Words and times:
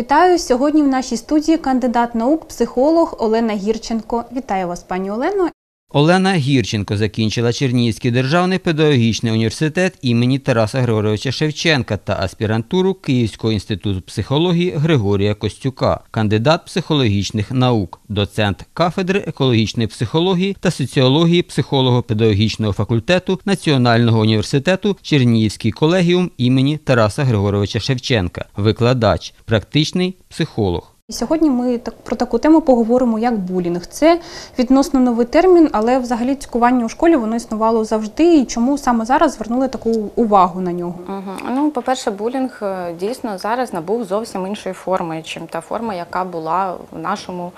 Вітаю 0.00 0.38
сьогодні 0.38 0.82
в 0.82 0.88
нашій 0.88 1.16
студії 1.16 1.58
кандидат 1.58 2.14
наук, 2.14 2.44
психолог 2.48 3.14
Олена 3.18 3.52
Гірченко. 3.52 4.24
Вітаю 4.32 4.68
вас, 4.68 4.82
пані 4.82 5.10
Олено. 5.10 5.48
Олена 5.92 6.34
Гірченко 6.34 6.96
закінчила 6.96 7.52
Чернігівський 7.52 8.10
державний 8.10 8.58
педагогічний 8.58 9.32
університет 9.32 9.98
імені 10.02 10.38
Тараса 10.38 10.80
Григоровича 10.80 11.32
Шевченка 11.32 11.96
та 11.96 12.16
аспірантуру 12.20 12.94
Київського 12.94 13.52
інституту 13.52 14.00
психології 14.00 14.70
Григорія 14.70 15.34
Костюка, 15.34 16.00
кандидат 16.10 16.64
психологічних 16.64 17.50
наук, 17.50 18.00
доцент 18.08 18.66
кафедри 18.74 19.24
екологічної 19.26 19.86
психології 19.86 20.56
та 20.60 20.70
соціології 20.70 21.42
психолого-педагогічного 21.42 22.72
факультету 22.72 23.40
Національного 23.44 24.20
університету 24.20 24.96
Чернігівський 25.02 25.72
колегіум 25.72 26.30
імені 26.36 26.76
Тараса 26.76 27.24
Григоровича 27.24 27.80
Шевченка, 27.80 28.44
викладач, 28.56 29.34
практичний 29.44 30.14
психолог. 30.28 30.89
Сьогодні 31.10 31.50
ми 31.50 31.78
так 31.78 31.94
про 31.94 32.16
таку 32.16 32.38
тему 32.38 32.60
поговоримо, 32.60 33.18
як 33.18 33.38
булінг. 33.38 33.86
Це 33.86 34.20
відносно 34.58 35.00
новий 35.00 35.26
термін, 35.26 35.68
але 35.72 35.98
взагалі 35.98 36.34
цькування 36.34 36.84
у 36.84 36.88
школі 36.88 37.16
воно 37.16 37.36
існувало 37.36 37.84
завжди. 37.84 38.36
І 38.36 38.44
чому 38.44 38.78
саме 38.78 39.04
зараз 39.04 39.32
звернули 39.32 39.68
таку 39.68 39.90
увагу 40.16 40.60
на 40.60 40.72
нього? 40.72 40.94
Угу. 41.08 41.50
Ну, 41.54 41.70
по-перше, 41.70 42.10
булінг 42.10 42.58
е, 42.62 42.94
дійсно 43.00 43.38
зараз 43.38 43.72
набув 43.72 44.04
зовсім 44.04 44.46
іншої 44.46 44.72
форми, 44.72 45.22
чим 45.22 45.46
та 45.46 45.60
форма, 45.60 45.94
яка 45.94 46.24
була 46.24 46.74
в 46.92 46.98
нашому 46.98 47.52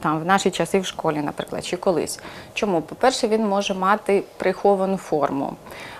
там 0.00 0.20
в 0.20 0.24
наші 0.24 0.50
часи 0.50 0.80
в 0.80 0.86
школі, 0.86 1.20
наприклад, 1.24 1.64
чи 1.64 1.76
колись. 1.76 2.20
Чому? 2.54 2.80
По-перше, 2.80 3.28
він 3.28 3.48
може 3.48 3.74
мати 3.74 4.22
приховану 4.36 4.96
форму. 4.96 5.52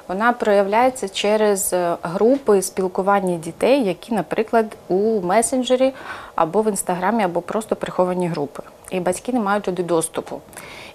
Вона 0.09 0.33
проявляється 0.33 1.09
через 1.09 1.73
е, 1.73 1.97
групи 2.03 2.63
спілкування 2.63 3.37
дітей, 3.37 3.85
які, 3.85 4.15
наприклад, 4.15 4.67
у 4.89 5.21
месенджері 5.21 5.93
або 6.35 6.63
в 6.63 6.69
інстаграмі, 6.69 7.25
або 7.25 7.41
просто 7.41 7.77
приховані 7.77 8.29
групи. 8.29 8.63
І 8.91 9.01
батьки 9.01 9.33
не 9.33 9.41
мають 9.41 9.65
туди 9.65 9.83
доступу. 9.83 10.41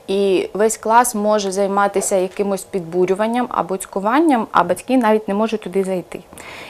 І 0.07 0.49
весь 0.53 0.77
клас 0.77 1.15
може 1.15 1.51
займатися 1.51 2.15
якимось 2.15 2.63
підбурюванням 2.63 3.47
або 3.49 3.77
цькуванням, 3.77 4.47
а 4.51 4.63
батьки 4.63 4.97
навіть 4.97 5.27
не 5.27 5.33
можуть 5.33 5.61
туди 5.61 5.83
зайти. 5.83 6.19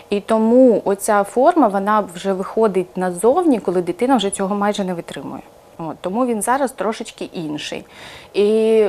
І 0.09 0.19
тому 0.19 0.81
оця 0.85 1.23
форма 1.23 1.67
вона 1.67 2.03
вже 2.15 2.33
виходить 2.33 2.97
назовні, 2.97 3.59
коли 3.59 3.81
дитина 3.81 4.15
вже 4.15 4.29
цього 4.29 4.55
майже 4.55 4.83
не 4.83 4.93
витримує. 4.93 5.41
От, 5.89 5.97
Тому 6.01 6.25
він 6.25 6.41
зараз 6.41 6.71
трошечки 6.71 7.25
інший. 7.25 7.85
І 8.33 8.85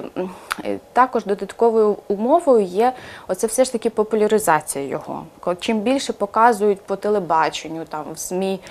також 0.93 1.25
додатковою 1.25 1.97
умовою 2.09 2.65
є 2.65 2.93
оце 3.29 3.47
все 3.47 3.65
ж 3.65 3.73
таки 3.73 3.91
популяризація 3.91 4.85
його. 4.85 5.27
Чим 5.61 5.81
більше 5.81 6.13
показують 6.13 6.81
по 6.81 6.97
телебаченню, 6.97 7.85
там 7.85 8.05
в 8.15 8.19
СМІ 8.19 8.55
е, 8.55 8.69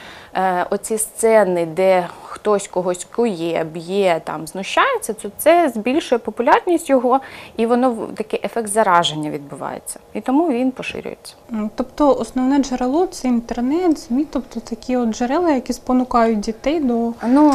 оці 0.70 0.98
сцени, 0.98 1.66
де 1.66 2.08
хтось 2.24 2.68
когось 2.68 3.08
кує, 3.16 3.64
б'є, 3.64 4.22
там 4.24 4.48
знущається, 4.48 5.14
то 5.14 5.32
це 5.38 5.72
збільшує 5.76 6.20
популярність 6.20 6.90
його, 6.90 7.20
і 7.58 7.66
воно 7.66 8.08
такий 8.16 8.40
ефект 8.44 8.68
зараження 8.68 9.30
відбувається. 9.30 10.00
І 10.14 10.22
тому 10.22 10.50
він 10.50 10.72
поширюється. 10.72 11.36
Тобто 11.76 12.16
основне 12.16 12.60
джерело 12.60 13.08
це 13.08 13.28
інтернет, 13.28 14.00
ЗМІ, 14.00 14.26
тобто 14.32 14.60
такі 14.60 14.98
от 14.98 15.10
джерела, 15.10 15.52
які 15.52 15.74
спонукають 15.74 16.40
дітей 16.40 16.80
до 16.80 17.14
ну 17.28 17.54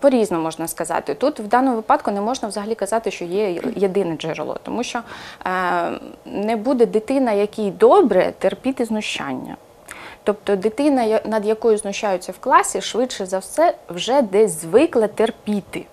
по-різному 0.00 0.42
можна 0.42 0.68
сказати. 0.68 1.14
Тут 1.14 1.40
в 1.40 1.46
даному 1.46 1.76
випадку 1.76 2.10
не 2.10 2.20
можна 2.20 2.48
взагалі 2.48 2.74
казати, 2.74 3.10
що 3.10 3.24
є 3.24 3.60
єдине 3.76 4.16
джерело, 4.16 4.56
тому 4.62 4.82
що 4.82 4.98
е, 5.46 5.50
не 6.24 6.56
буде 6.56 6.86
дитина, 6.86 7.32
якій 7.32 7.70
добре 7.70 8.32
терпіти 8.38 8.84
знущання. 8.84 9.56
Тобто 10.24 10.56
дитина, 10.56 11.20
над 11.24 11.46
якою 11.46 11.76
знущаються 11.76 12.32
в 12.32 12.38
класі, 12.38 12.80
швидше 12.80 13.26
за 13.26 13.38
все 13.38 13.74
вже 13.88 14.22
десь 14.22 14.60
звикла 14.60 15.06
терпіти 15.08 15.86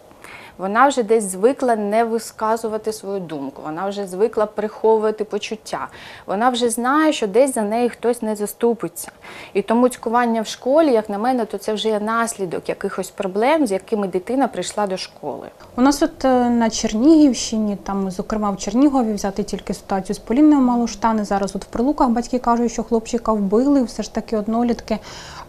вона 0.57 0.87
вже 0.87 1.03
десь 1.03 1.23
звикла 1.23 1.75
не 1.75 2.03
висказувати 2.03 2.93
свою 2.93 3.19
думку, 3.19 3.61
вона 3.65 3.89
вже 3.89 4.07
звикла 4.07 4.45
приховувати 4.45 5.23
почуття. 5.23 5.87
Вона 6.25 6.49
вже 6.49 6.69
знає, 6.69 7.13
що 7.13 7.27
десь 7.27 7.53
за 7.53 7.61
неї 7.61 7.89
хтось 7.89 8.21
не 8.21 8.35
заступиться. 8.35 9.11
І 9.53 9.61
тому 9.61 9.89
цькування 9.89 10.41
в 10.41 10.47
школі, 10.47 10.91
як 10.91 11.09
на 11.09 11.17
мене, 11.17 11.45
то 11.45 11.57
це 11.57 11.73
вже 11.73 11.89
є 11.89 11.99
наслідок 11.99 12.69
якихось 12.69 13.09
проблем, 13.09 13.67
з 13.67 13.71
якими 13.71 14.07
дитина 14.07 14.47
прийшла 14.47 14.87
до 14.87 14.97
школи. 14.97 15.47
У 15.75 15.81
нас 15.81 16.03
от 16.03 16.25
е, 16.25 16.49
на 16.49 16.69
Чернігівщині, 16.69 17.77
там, 17.83 18.11
зокрема 18.11 18.51
в 18.51 18.57
Чернігові, 18.57 19.13
взяти 19.13 19.43
тільки 19.43 19.73
ситуацію 19.73 20.15
з 20.15 20.19
Полінною 20.19 20.61
Малоштани. 20.61 21.25
Зараз 21.25 21.55
от 21.55 21.63
в 21.63 21.67
прилуках 21.67 22.09
батьки 22.09 22.39
кажуть, 22.39 22.71
що 22.71 22.83
хлопчика 22.83 23.31
вбили, 23.31 23.83
все 23.83 24.03
ж 24.03 24.13
таки 24.13 24.37
однолітки. 24.37 24.99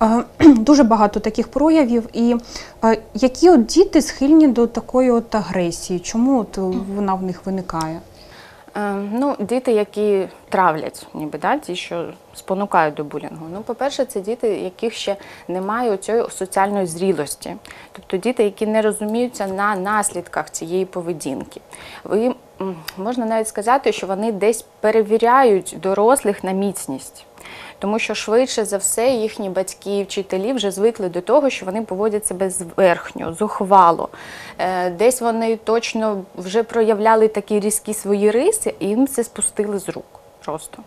Е, 0.03 0.25
дуже 0.41 0.83
багато 0.83 1.21
таких 1.21 1.49
проявів. 1.49 2.09
І 2.13 2.37
е, 2.85 2.99
які 3.15 3.51
от 3.51 3.67
діти 3.67 4.03
схильні 4.03 4.49
до 4.49 4.67
такої 4.67 5.11
от 5.11 5.35
агресії? 5.35 6.01
Чому 6.01 6.41
от 6.41 6.57
вона 6.97 7.15
в 7.15 7.23
них 7.23 7.47
виникає? 7.47 8.01
Е, 8.77 8.95
ну, 9.13 9.37
Діти, 9.39 9.73
які 9.73 10.29
травлять, 10.49 11.07
ніби 11.15 11.39
да, 11.39 11.59
ті, 11.59 11.77
що 11.77 12.07
спонукають 12.35 12.95
до 12.95 13.05
булінгу. 13.05 13.47
Ну, 13.53 13.61
по-перше, 13.61 14.05
це 14.05 14.21
діти, 14.21 14.49
яких 14.49 14.95
ще 14.95 15.17
немає 15.49 15.97
цієї 15.97 16.25
соціальної 16.31 16.87
зрілості, 16.87 17.57
тобто 17.93 18.17
діти, 18.17 18.45
які 18.45 18.67
не 18.67 18.83
розуміються 18.83 19.47
на 19.47 19.77
наслідках 19.77 20.51
цієї 20.51 20.85
поведінки. 20.85 21.61
Можна 22.97 23.27
навіть 23.27 23.49
сказати, 23.49 23.93
що 23.93 24.07
вони 24.07 24.33
десь 24.33 24.65
перевіряють 24.81 25.77
дорослих 25.83 26.45
на 26.45 26.53
міцність 26.53 27.25
тому 27.79 27.99
що 27.99 28.15
швидше 28.15 28.65
за 28.65 28.77
все 28.77 29.11
їхні 29.11 29.51
батьки, 29.51 29.99
і 29.99 30.03
вчителі 30.03 30.53
вже 30.53 30.71
звикли 30.71 31.09
до 31.09 31.21
того, 31.21 31.51
що 31.51 31.67
вони 31.67 31.83
поводять 31.83 32.27
себе 32.27 32.51
зверхньо, 32.51 33.33
зухвало. 33.33 34.09
Е, 34.59 34.91
десь 34.91 35.21
вони 35.21 35.57
точно 35.57 36.25
вже 36.37 36.63
проявляли 36.63 37.29
такі 37.29 37.61
різкі 37.61 37.95
свої 37.95 38.31
риси, 38.31 38.75
і 38.79 38.87
їм 38.87 39.07
це 39.07 39.25
спустили 39.25 39.79
з 39.79 39.89
рук. 39.89 40.05
Просто. 40.45 40.79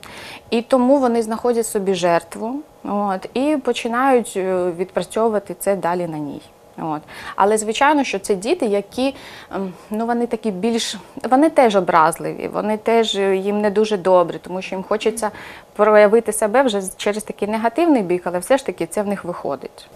І 0.49 0.61
тому 0.61 0.97
вони 0.97 1.21
знаходять 1.21 1.67
собі 1.67 1.93
жертву 1.93 2.59
от, 2.83 3.29
і 3.33 3.57
починають 3.57 4.33
е, 4.38 4.71
відпрацьовувати 4.77 5.55
це 5.59 5.75
далі 5.75 6.07
на 6.07 6.17
ній. 6.17 6.41
От. 6.81 7.02
Але 7.36 7.58
звичайно, 7.58 8.03
що 8.03 8.19
це 8.19 8.36
діти, 8.36 8.66
які 8.66 9.16
ем, 9.56 9.74
ну 9.90 10.06
вони 10.06 10.28
такі 10.28 10.52
більш 10.52 10.97
вони 11.30 11.50
теж 11.50 11.75
образливі, 11.75 12.50
вони 12.53 12.78
теж 12.78 13.16
е, 13.16 13.36
їм 13.36 13.62
не 13.62 13.69
дуже 13.69 13.97
добре, 13.97 14.40
тому 14.40 14.62
що 14.62 14.75
їм 14.75 14.84
хочеться 14.84 15.31
проявити 15.75 16.34
себе 16.34 16.64
вже 16.64 16.81
через 16.97 17.24
такий 17.24 17.47
негативний 17.47 18.03
бік, 18.03 18.22
але 18.25 18.40
все 18.40 18.58
ж 18.58 18.66
таки 18.66 18.86
це 18.86 19.02
в 19.02 19.08
них 19.08 19.24
виходить. 19.24 19.88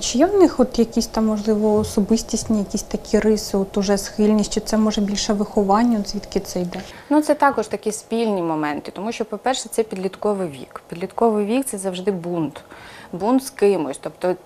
Чи 0.00 0.18
є 0.18 0.26
в 0.26 0.34
них 0.34 0.60
от 0.60 0.78
якісь 0.78 1.06
там, 1.06 1.26
можливо, 1.26 1.74
особистісні, 1.74 2.58
якісь 2.58 2.82
такі 2.82 3.18
риси, 3.18 3.56
от 3.56 3.76
уже 3.76 3.98
схильність, 3.98 4.52
чи 4.52 4.60
це 4.60 4.76
може 4.76 5.00
більше 5.00 5.32
виховання, 5.32 5.98
от 6.00 6.08
звідки 6.08 6.40
це 6.40 6.60
йде? 6.60 6.80
Ну 7.10 7.22
це 7.22 7.34
також 7.34 7.66
такі 7.66 7.92
спільні 7.92 8.42
моменти, 8.42 8.92
тому 8.94 9.12
що, 9.12 9.24
по-перше, 9.24 9.68
це 9.68 9.82
підлітковий 9.82 10.48
вік. 10.48 10.82
Підлітковий 10.88 11.46
вік 11.46 11.66
це 11.66 11.78
завжди 11.78 12.10
бунт 12.10 12.64
бунт 13.12 13.44
з 13.44 13.50
кимось. 13.50 13.98
Тобто 13.98 14.36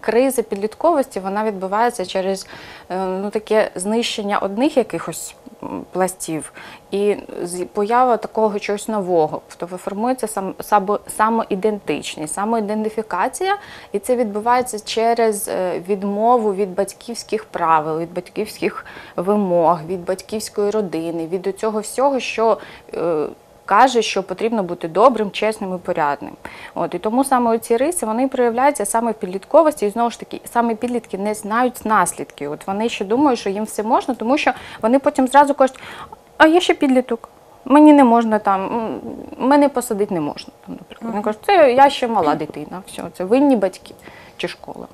криза 0.00 0.42
підлітковості 0.42 1.20
вона 1.20 1.44
відбувається 1.44 2.06
через 2.06 2.46
е, 2.90 3.06
ну, 3.06 3.30
таке 3.30 3.70
знищення 3.74 4.38
одних 4.38 4.76
якихось 4.76 5.34
пластів 5.92 6.52
і 6.90 7.16
поява 7.72 8.16
такого 8.16 8.58
чогось 8.58 8.88
нового. 8.88 9.40
Тобто 9.56 9.76
формується 9.76 10.54
сам, 10.60 10.98
самоідентичність, 11.16 12.34
самоідентифікація, 12.34 13.58
і 13.92 13.98
це 13.98 14.16
відбувається 14.16 14.78
через 14.84 15.48
е, 15.48 15.80
відмову 15.88 16.54
від 16.54 16.74
батьківських 16.74 17.44
правил, 17.44 17.98
від 17.98 18.14
батьківських 18.14 18.86
вимог, 19.16 19.80
від 19.86 20.04
батьківської 20.04 20.70
родини, 20.70 21.26
від 21.26 21.58
цього 21.58 21.80
всього, 21.80 22.20
що 22.20 22.58
е, 22.94 23.26
каже, 23.66 24.02
що 24.02 24.22
потрібно 24.22 24.62
бути 24.62 24.88
добрим, 24.88 25.30
чесним 25.30 25.74
і 25.74 25.78
порядним. 25.78 26.32
От 26.74 26.94
І 26.94 26.98
тому 26.98 27.24
саме 27.24 27.58
ці 27.58 27.76
риси 27.76 28.06
вони 28.06 28.28
проявляються 28.28 28.86
саме 28.86 29.10
в 29.10 29.14
підлітковості, 29.14 29.86
і 29.86 29.90
знову 29.90 30.10
ж 30.10 30.20
таки, 30.20 30.40
саме 30.44 30.74
підлітки 30.74 31.18
не 31.18 31.34
знають 31.34 31.84
наслідків. 31.84 32.52
От 32.52 32.66
Вони 32.66 32.88
ще 32.88 33.04
думають, 33.04 33.40
що 33.40 33.50
їм 33.50 33.64
все 33.64 33.82
можна, 33.82 34.14
тому 34.14 34.38
що 34.38 34.52
вони 34.82 34.98
потім 34.98 35.28
зразу 35.28 35.54
кажуть, 35.54 35.80
а 36.36 36.46
я 36.46 36.60
ще 36.60 36.74
підліток. 36.74 37.28
Мені 37.64 37.92
не 37.92 38.04
можна 38.04 38.38
там, 38.38 38.90
мене 39.38 39.68
посадити 39.68 40.14
не 40.14 40.20
можна. 40.20 40.52
Там, 40.66 40.74
наприклад. 40.74 41.10
Вони 41.12 41.22
кажуть, 41.22 41.40
це 41.46 41.72
я 41.72 41.90
ще 41.90 42.08
мала 42.08 42.34
дитина, 42.34 42.82
все, 42.86 43.02
це 43.16 43.24
винні 43.24 43.56
батьки 43.56 43.94
чи 44.36 44.48
школа. 44.48 44.86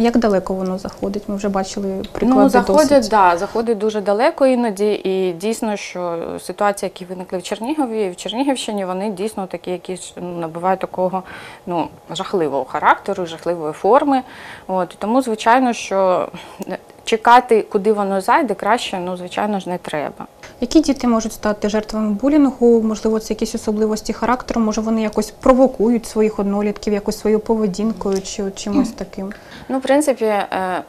Як 0.00 0.18
далеко 0.18 0.54
воно 0.54 0.78
заходить? 0.78 1.22
Ми 1.28 1.36
вже 1.36 1.48
бачили 1.48 2.04
приклади 2.12 2.42
Ну, 2.42 2.48
заходять, 2.48 2.88
досить. 2.88 3.10
да, 3.10 3.36
заходить 3.36 3.78
дуже 3.78 4.00
далеко 4.00 4.46
іноді, 4.46 4.92
і 4.92 5.32
дійсно, 5.32 5.76
що 5.76 6.18
ситуації, 6.40 6.90
які 6.94 7.04
виникли 7.04 7.38
в 7.38 7.42
Чернігові 7.42 8.02
і 8.02 8.10
в 8.10 8.16
Чернігівщині, 8.16 8.84
вони 8.84 9.10
дійсно 9.10 9.46
такі, 9.46 9.70
якісь 9.70 10.12
ну, 10.16 10.38
набувають 10.38 10.80
такого 10.80 11.22
ну, 11.66 11.88
жахливого 12.10 12.64
характеру, 12.64 13.26
жахливої 13.26 13.72
форми. 13.72 14.22
От, 14.66 14.96
Тому, 14.98 15.22
звичайно, 15.22 15.72
що 15.72 16.28
чекати, 17.04 17.66
куди 17.72 17.92
воно 17.92 18.20
зайде, 18.20 18.54
краще, 18.54 18.98
ну, 18.98 19.16
звичайно 19.16 19.60
ж, 19.60 19.68
не 19.68 19.78
треба. 19.78 20.26
Які 20.60 20.80
діти 20.80 21.08
можуть 21.08 21.32
стати 21.32 21.68
жертвами 21.68 22.10
булінгу? 22.10 22.82
Можливо, 22.82 23.20
це 23.20 23.34
якісь 23.34 23.54
особливості 23.54 24.12
характеру, 24.12 24.60
може 24.60 24.80
вони 24.80 25.02
якось 25.02 25.30
провокують 25.30 26.06
своїх 26.06 26.38
однолітків, 26.38 26.92
якось 26.92 27.18
своєю 27.18 27.40
поведінкою 27.40 28.22
чи 28.22 28.50
чимось 28.50 28.90
таким. 28.90 29.32
Ну, 29.70 29.78
в 29.78 29.82
принципі, 29.82 30.24
е, 30.24 30.46
е, 30.50 30.82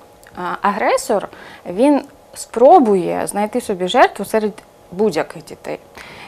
агресор 0.62 1.28
він 1.66 2.02
спробує 2.34 3.28
знайти 3.28 3.62
собі 3.62 3.88
жертву 3.88 4.26
серед 4.26 4.52
будь-яких 4.92 5.44
дітей. 5.44 5.80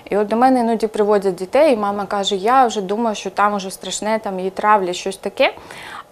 І 0.10 0.18
от 0.18 0.28
до 0.28 0.36
мене 0.36 0.60
іноді 0.60 0.88
приводять 0.88 1.36
дітей, 1.36 1.74
і 1.74 1.78
мама 1.78 2.06
каже, 2.06 2.36
я 2.36 2.66
вже 2.68 2.82
думаю, 2.82 3.16
що 3.16 3.30
там 3.30 3.54
уже 3.54 3.72
страшне, 3.72 4.20
там 4.20 4.40
її 4.40 4.52
травлять, 4.52 4.96
щось 4.96 5.18
таке. 5.18 5.54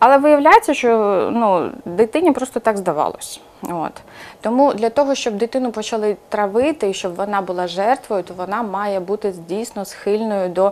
Але 0.02 0.18
виявляється, 0.18 0.74
що 0.74 1.30
ну, 1.34 1.72
дитині 1.86 2.32
просто 2.32 2.60
так 2.60 2.78
здавалось. 2.78 3.42
От. 3.70 3.92
Тому 4.42 4.74
для 4.74 4.90
того, 4.90 5.16
щоб 5.16 5.34
дитину 5.34 5.72
почали 5.72 6.18
травити 6.30 6.90
і 6.90 6.94
щоб 6.94 7.16
вона 7.16 7.42
була 7.42 7.68
жертвою, 7.68 8.24
то 8.24 8.34
вона 8.34 8.64
має 8.64 9.00
бути 9.00 9.34
дійсно 9.48 9.86
схильною 9.86 10.50
до 10.50 10.72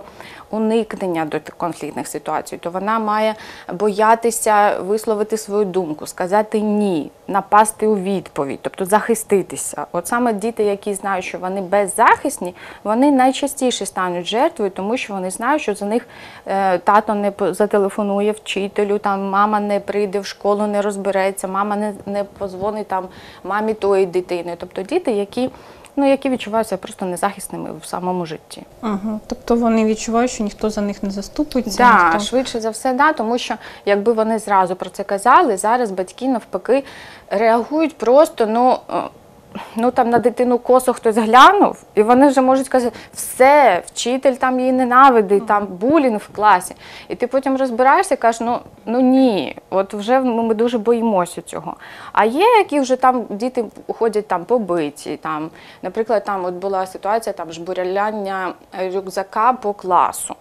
уникнення 0.50 1.26
до 1.26 1.40
конфліктних 1.58 2.08
ситуацій. 2.08 2.58
То 2.58 2.70
вона 2.72 3.00
має 3.00 3.36
боятися 3.74 4.80
висловити 4.80 5.38
свою 5.38 5.66
думку, 5.66 6.08
сказати 6.08 6.62
ні, 6.62 7.12
напасти 7.28 7.88
у 7.88 7.96
відповідь, 7.96 8.60
тобто 8.62 8.86
захиститися. 8.86 9.86
От 9.92 10.08
саме 10.08 10.34
діти, 10.34 10.64
які 10.64 10.94
знають, 10.94 11.26
що 11.26 11.38
вони 11.38 11.62
беззахисні, 11.62 12.56
вони 12.84 13.12
найчастіше 13.12 13.86
стануть 13.86 14.26
жертвою, 14.26 14.72
тому 14.72 14.98
що 14.98 15.14
вони 15.14 15.32
знають, 15.32 15.62
що 15.62 15.76
за 15.76 15.86
них 15.86 16.08
е, 16.48 16.78
тато 16.78 17.16
не 17.16 17.32
зателефонує 17.40 18.32
вчителю, 18.32 18.98
там 18.98 19.19
мама 19.20 19.60
не 19.60 19.80
прийде 19.80 20.20
в 20.20 20.26
школу, 20.26 20.68
не 20.68 20.82
розбереться, 20.82 21.48
мама 21.48 21.76
не, 21.76 21.94
не 22.06 22.24
позвонить 22.24 22.88
там 22.88 23.08
мамі 23.44 23.74
тої 23.74 24.06
дитини. 24.06 24.56
Тобто 24.58 24.82
діти, 24.82 25.12
які, 25.12 25.50
ну, 25.96 26.10
які 26.10 26.30
відчувають 26.30 26.68
себе 26.68 26.82
просто 26.82 27.06
незахисними 27.06 27.70
в 27.82 27.86
самому 27.86 28.26
житті. 28.26 28.64
Угу. 28.84 29.20
Тобто 29.28 29.56
вони 29.56 29.86
відчувають, 29.86 30.32
що 30.32 30.44
ніхто 30.44 30.70
за 30.70 30.82
них 30.82 31.04
не 31.04 31.12
заступиться. 31.12 31.78
Так, 31.78 32.14
ніхто... 32.14 32.28
швидше 32.28 32.60
за 32.60 32.70
все, 32.70 32.94
да, 32.94 33.14
тому 33.14 33.38
що 33.38 33.56
якби 33.86 34.14
вони 34.14 34.40
зразу 34.40 34.76
про 34.76 34.90
це 34.90 35.04
казали, 35.04 35.58
зараз 35.58 35.92
батьки 35.92 36.28
навпаки 36.28 36.84
реагують 37.30 37.98
просто, 37.98 38.46
ну. 38.46 38.78
Ну 39.76 39.92
там 39.92 40.10
на 40.10 40.20
дитину 40.20 40.60
косо 40.60 40.94
хтось 40.94 41.18
глянув, 41.18 41.84
і 41.96 42.04
вони 42.04 42.28
вже 42.28 42.42
можуть 42.42 42.66
сказати, 42.66 42.96
все, 43.14 43.84
вчитель 43.86 44.34
там 44.34 44.60
її 44.60 44.72
ненавидить, 44.72 45.48
там 45.48 45.66
булінг 45.66 46.18
в 46.18 46.36
класі. 46.36 46.76
І 47.08 47.16
ти 47.16 47.28
потім 47.28 47.58
розбираєшся 47.58 48.16
і 48.16 48.18
кажеш, 48.18 48.42
ну, 48.42 48.60
ну 48.86 49.00
ні, 49.00 49.58
от 49.70 49.94
вже 49.94 50.20
ми, 50.20 50.44
ми 50.44 50.54
дуже 50.54 50.78
боїмося 50.78 51.42
цього. 51.42 51.76
А 52.12 52.26
є, 52.26 52.46
які 52.58 52.80
вже 52.80 52.96
там 52.96 53.26
діти 53.30 53.66
ходять 54.00 54.28
там 54.28 54.46
побиті. 54.46 55.18
Там, 55.18 55.50
наприклад, 55.82 56.24
там 56.26 56.46
от 56.46 56.54
була 56.54 56.86
ситуація 56.86 57.34
там 57.34 57.52
жбуряляння 57.52 58.54
рюкзака 58.94 59.54
по 59.54 59.74
класу. 59.74 60.36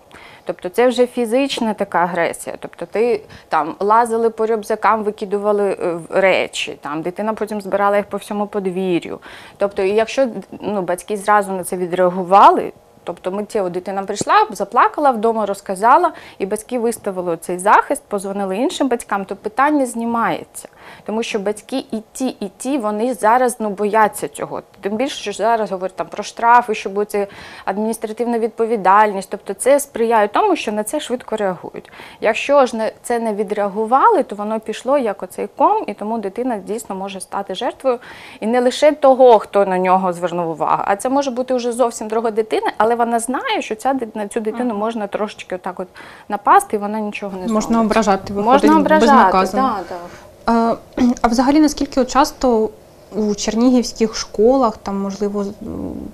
Тобто 0.45 0.69
це 0.69 0.89
вже 0.89 1.07
фізична 1.07 1.75
така 1.75 1.99
агресія. 1.99 2.57
Тобто 2.59 2.87
ти 2.87 3.21
там 3.49 3.75
лазили 3.81 4.31
по 4.31 4.47
рюкзакам, 4.47 5.05
викидували 5.05 5.71
е, 5.71 5.99
речі, 6.11 6.79
там 6.81 7.03
дитина 7.03 7.35
потім 7.35 7.61
збирала 7.61 7.97
їх 7.97 8.07
по 8.07 8.17
всьому 8.17 8.47
подвір'ю. 8.47 9.19
Тобто, 9.57 9.83
і 9.83 9.91
якщо 9.91 10.29
ну, 10.61 10.83
батьки 10.83 11.17
зразу 11.17 11.53
на 11.53 11.65
це 11.65 11.77
відреагували, 11.77 12.73
тобто 13.05 13.33
миттєво 13.33 13.69
дитина 13.69 14.03
прийшла, 14.03 14.47
заплакала 14.51 15.11
вдома, 15.11 15.47
розказала, 15.47 16.13
і 16.39 16.47
батьки 16.47 16.79
виставили 16.79 17.37
цей 17.37 17.59
захист, 17.59 18.03
позвонили 18.09 18.57
іншим 18.57 18.89
батькам, 18.89 19.25
то 19.25 19.37
питання 19.37 19.87
знімається. 19.87 20.69
Тому 21.05 21.23
що 21.23 21.39
батьки 21.39 21.85
і 21.91 22.03
ті, 22.13 22.29
і 22.29 22.51
ті, 22.59 22.79
вони 22.79 23.15
зараз 23.15 23.57
ну, 23.59 23.71
бояться 23.71 24.29
цього. 24.29 24.63
Тим 24.81 24.97
більше, 24.97 25.17
що 25.17 25.33
зараз 25.33 25.71
говорять 25.71 25.97
там 25.97 26.07
про 26.07 26.23
штрафи, 26.23 26.75
що 26.75 26.91
буде 26.91 27.27
адміністративна 27.65 28.39
відповідальність. 28.39 29.31
Тобто 29.31 29.55
це 29.55 29.81
сприяє 29.81 30.29
тому, 30.29 30.57
що 30.57 30.73
на 30.73 30.85
це 30.85 31.01
швидко 31.01 31.37
реагують. 31.37 31.93
Якщо 32.21 32.67
ж 32.67 32.77
не, 32.77 32.93
це 33.03 33.19
не 33.19 33.35
відреагували, 33.35 34.23
то 34.23 34.37
воно 34.37 34.61
пішло 34.61 34.99
як 34.99 35.23
оцей 35.23 35.49
ком, 35.57 35.85
і 35.87 35.95
тому 35.95 36.19
дитина 36.19 36.57
дійсно 36.57 36.97
може 36.97 37.21
стати 37.21 37.55
жертвою. 37.55 37.99
І 38.41 38.47
не 38.47 38.61
лише 38.61 38.93
того, 38.93 39.39
хто 39.39 39.67
на 39.67 39.79
нього 39.79 40.13
звернув 40.13 40.51
увагу, 40.51 40.83
а 40.87 40.97
це 40.97 41.09
може 41.09 41.31
бути 41.31 41.55
вже 41.55 41.73
зовсім 41.73 42.09
друга 42.09 42.31
дитина, 42.31 42.73
але 42.77 42.95
вона 42.95 43.19
знає, 43.19 43.63
що 43.63 43.75
ця 43.75 43.95
на 44.15 44.29
цю 44.29 44.41
дитину 44.41 44.75
можна 44.75 45.07
трошечки 45.07 45.55
отак 45.55 45.81
от 45.81 45.89
напасти, 46.29 46.77
і 46.77 46.79
вона 46.79 47.01
нічого 47.01 47.39
не 47.39 47.53
Можна 47.53 47.81
ображати, 47.81 48.33
виходить 48.33 48.63
Можна 48.63 48.79
ображати, 48.79 49.17
безнаказано. 49.17 49.63
да, 49.63 49.95
да. 49.95 50.28
А, 51.23 51.29
взагалі, 51.29 51.61
наскільки 51.61 52.05
часто 52.05 52.71
у 53.17 53.35
чернігівських 53.35 54.17
школах 54.17 54.77
там, 54.77 55.01
можливо, 55.01 55.45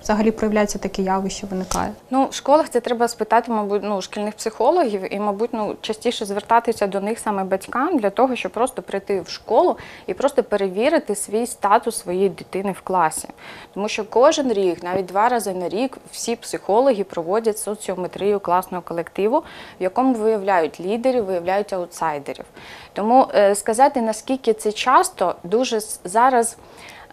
взагалі 0.01 0.31
проявляється 0.31 0.79
таке 0.79 1.01
явище, 1.01 1.47
виникає? 1.47 1.91
Ну, 2.09 2.27
в 2.31 2.33
школах 2.33 2.69
це 2.69 2.79
треба 2.79 3.07
спитати, 3.07 3.51
мабуть, 3.51 3.81
ну, 3.83 4.01
шкільних 4.01 4.35
психологів 4.35 5.13
і, 5.13 5.19
мабуть, 5.19 5.49
ну, 5.53 5.75
частіше 5.81 6.25
звертатися 6.25 6.87
до 6.87 7.01
них 7.01 7.19
саме 7.19 7.43
батькам 7.43 7.97
для 7.97 8.09
того, 8.09 8.35
щоб 8.35 8.51
просто 8.51 8.81
прийти 8.81 9.21
в 9.21 9.29
школу 9.29 9.77
і 10.07 10.13
просто 10.13 10.43
перевірити 10.43 11.15
свій 11.15 11.47
статус 11.47 11.99
своєї 11.99 12.29
дитини 12.29 12.71
в 12.71 12.81
класі. 12.81 13.27
Тому 13.73 13.87
що 13.87 14.05
кожен 14.05 14.53
рік, 14.53 14.83
навіть 14.83 15.05
два 15.05 15.29
рази 15.29 15.53
на 15.53 15.69
рік, 15.69 15.97
всі 16.11 16.35
психологи 16.35 17.03
проводять 17.03 17.57
соціометрію 17.57 18.39
класного 18.39 18.83
колективу, 18.83 19.39
в 19.79 19.83
якому 19.83 20.13
виявляють 20.13 20.79
лідерів, 20.79 21.25
виявляють 21.25 21.73
аутсайдерів. 21.73 22.45
Тому 22.93 23.27
е, 23.35 23.55
сказати, 23.55 24.01
наскільки 24.01 24.53
це 24.53 24.71
часто, 24.71 25.35
дуже 25.43 25.79
зараз. 26.03 26.57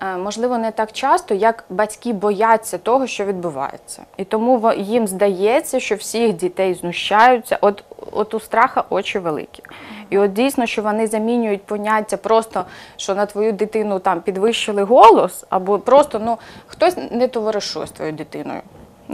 Е, 0.02 0.16
Можливо, 0.16 0.58
не 0.58 0.70
так 0.70 0.92
часто, 0.92 1.34
як 1.34 1.64
батьки 1.70 2.12
бояться 2.12 2.78
того, 2.78 3.06
що 3.06 3.24
відбувається. 3.24 4.02
І 4.16 4.24
тому 4.24 4.72
їм 4.76 5.06
здається, 5.06 5.80
що 5.80 5.94
всіх 5.94 6.32
дітей 6.32 6.74
знущаються. 6.74 7.58
От, 7.60 7.84
от 8.12 8.34
у 8.34 8.40
страха 8.40 8.84
очі 8.90 9.18
великі. 9.18 9.62
І 10.10 10.18
от 10.18 10.32
дійсно, 10.32 10.66
що 10.66 10.82
вони 10.82 11.06
замінюють 11.06 11.62
поняття 11.62 12.16
просто, 12.16 12.64
що 12.96 13.14
на 13.14 13.26
твою 13.26 13.52
дитину 13.52 13.98
там 13.98 14.20
підвищили 14.20 14.82
голос, 14.82 15.44
або 15.50 15.78
просто 15.78 16.20
ну, 16.24 16.38
хтось 16.66 16.96
не 17.10 17.28
товаришує 17.28 17.86
з 17.86 17.90
твоєю 17.90 18.16
дитиною. 18.16 18.60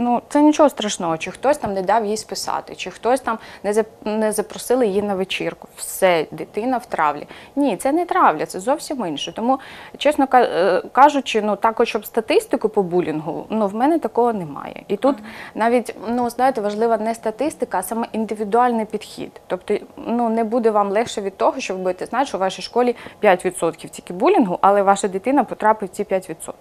Ну, 0.01 0.21
це 0.29 0.41
нічого 0.41 0.69
страшного, 0.69 1.17
чи 1.17 1.31
хтось 1.31 1.57
там 1.57 1.73
не 1.73 1.81
дав 1.81 2.05
їй 2.05 2.17
списати, 2.17 2.75
чи 2.75 2.91
хтось 2.91 3.21
там 3.21 3.37
не 3.63 3.71
зап- 3.71 3.85
не 4.17 4.31
запросили 4.31 4.87
її 4.87 5.01
на 5.01 5.15
вечірку. 5.15 5.67
Все, 5.75 6.25
дитина 6.31 6.77
в 6.77 6.85
травлі. 6.85 7.27
Ні, 7.55 7.77
це 7.77 7.91
не 7.91 8.05
травля, 8.05 8.45
це 8.45 8.59
зовсім 8.59 9.05
інше. 9.05 9.33
Тому, 9.35 9.59
чесно 9.97 10.27
е, 10.33 10.81
кажучи, 10.91 11.41
ну 11.41 11.55
так, 11.55 11.79
от, 11.79 11.87
щоб 11.87 12.05
статистику 12.05 12.69
по 12.69 12.83
булінгу, 12.83 13.45
ну 13.49 13.67
в 13.67 13.75
мене 13.75 13.99
такого 13.99 14.33
немає. 14.33 14.83
І 14.87 14.97
тут 14.97 15.17
навіть 15.55 15.95
ну 16.07 16.29
знаєте, 16.29 16.61
важлива 16.61 16.97
не 16.97 17.15
статистика, 17.15 17.79
а 17.79 17.83
саме 17.83 18.07
індивідуальний 18.11 18.85
підхід. 18.85 19.31
Тобто, 19.47 19.77
ну 19.97 20.29
не 20.29 20.43
буде 20.43 20.71
вам 20.71 20.91
легше 20.91 21.21
від 21.21 21.37
того, 21.37 21.59
що 21.59 21.73
ви 21.73 21.79
будете 21.79 22.05
знати, 22.05 22.25
що 22.25 22.37
в 22.37 22.41
вашій 22.41 22.61
школі 22.61 22.95
5% 23.23 23.89
тільки 23.89 24.13
булінгу, 24.13 24.57
але 24.61 24.81
ваша 24.81 25.07
дитина 25.07 25.43
потрапить 25.43 25.91
в 25.91 25.93
ці 25.93 26.03
5%. 26.03 26.53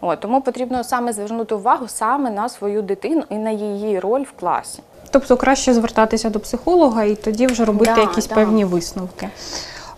От, 0.00 0.20
тому 0.20 0.40
потрібно 0.40 0.84
саме 0.84 1.12
звернути 1.12 1.54
увагу 1.54 1.88
саме 1.88 2.30
на 2.30 2.48
свою 2.48 2.82
дитину 2.82 3.24
і 3.30 3.34
на 3.34 3.50
її 3.50 3.98
роль 4.00 4.22
в 4.22 4.32
класі. 4.40 4.82
Тобто 5.10 5.36
краще 5.36 5.74
звертатися 5.74 6.30
до 6.30 6.40
психолога 6.40 7.04
і 7.04 7.14
тоді 7.14 7.46
вже 7.46 7.64
робити 7.64 7.92
Да, 7.94 8.00
якісь 8.00 8.26
да. 8.26 8.34
певні 8.34 8.64
висновки. 8.64 9.28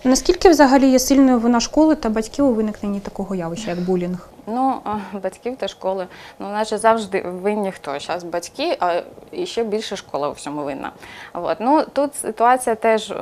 Наскільки 0.05 0.49
взагалі 0.49 0.91
є 0.91 0.99
сильною 0.99 1.39
вина 1.39 1.61
школи 1.61 1.95
та 1.95 2.09
батьків 2.09 2.47
у 2.47 2.53
виникненні 2.55 3.01
такого 3.01 3.35
явища, 3.35 3.71
як 3.71 3.81
булінг? 3.81 4.29
Ну, 4.47 4.75
батьків 5.23 5.57
та 5.57 5.69
школи, 5.69 6.07
ну, 6.39 6.49
наче 6.49 6.79
завжди 6.79 7.23
винні 7.23 7.73
хто. 7.73 8.01
Зараз 8.01 8.25
батьки, 8.25 8.77
а 8.81 9.03
і 9.33 9.47
ще 9.47 9.65
більше 9.65 9.97
школа 9.97 10.29
у 10.29 10.33
всьому 10.33 10.63
винна. 10.65 10.93
От. 11.33 11.57
Ну, 11.61 11.85
тут 11.93 12.15
ситуація 12.15 12.75
теж. 12.77 13.13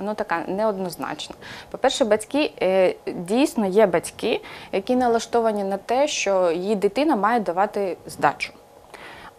Ну, 0.00 0.14
така 0.14 0.44
неоднозначна. 0.48 1.34
По-перше, 1.70 2.04
батьки 2.04 2.52
е, 2.62 2.94
дійсно 3.06 3.66
є 3.66 3.86
батьки, 3.86 4.40
які 4.72 4.96
налаштовані 4.96 5.64
на 5.64 5.76
те, 5.76 6.08
що 6.08 6.50
її 6.50 6.74
дитина 6.74 7.16
має 7.16 7.40
давати 7.40 7.96
здачу. 8.06 8.52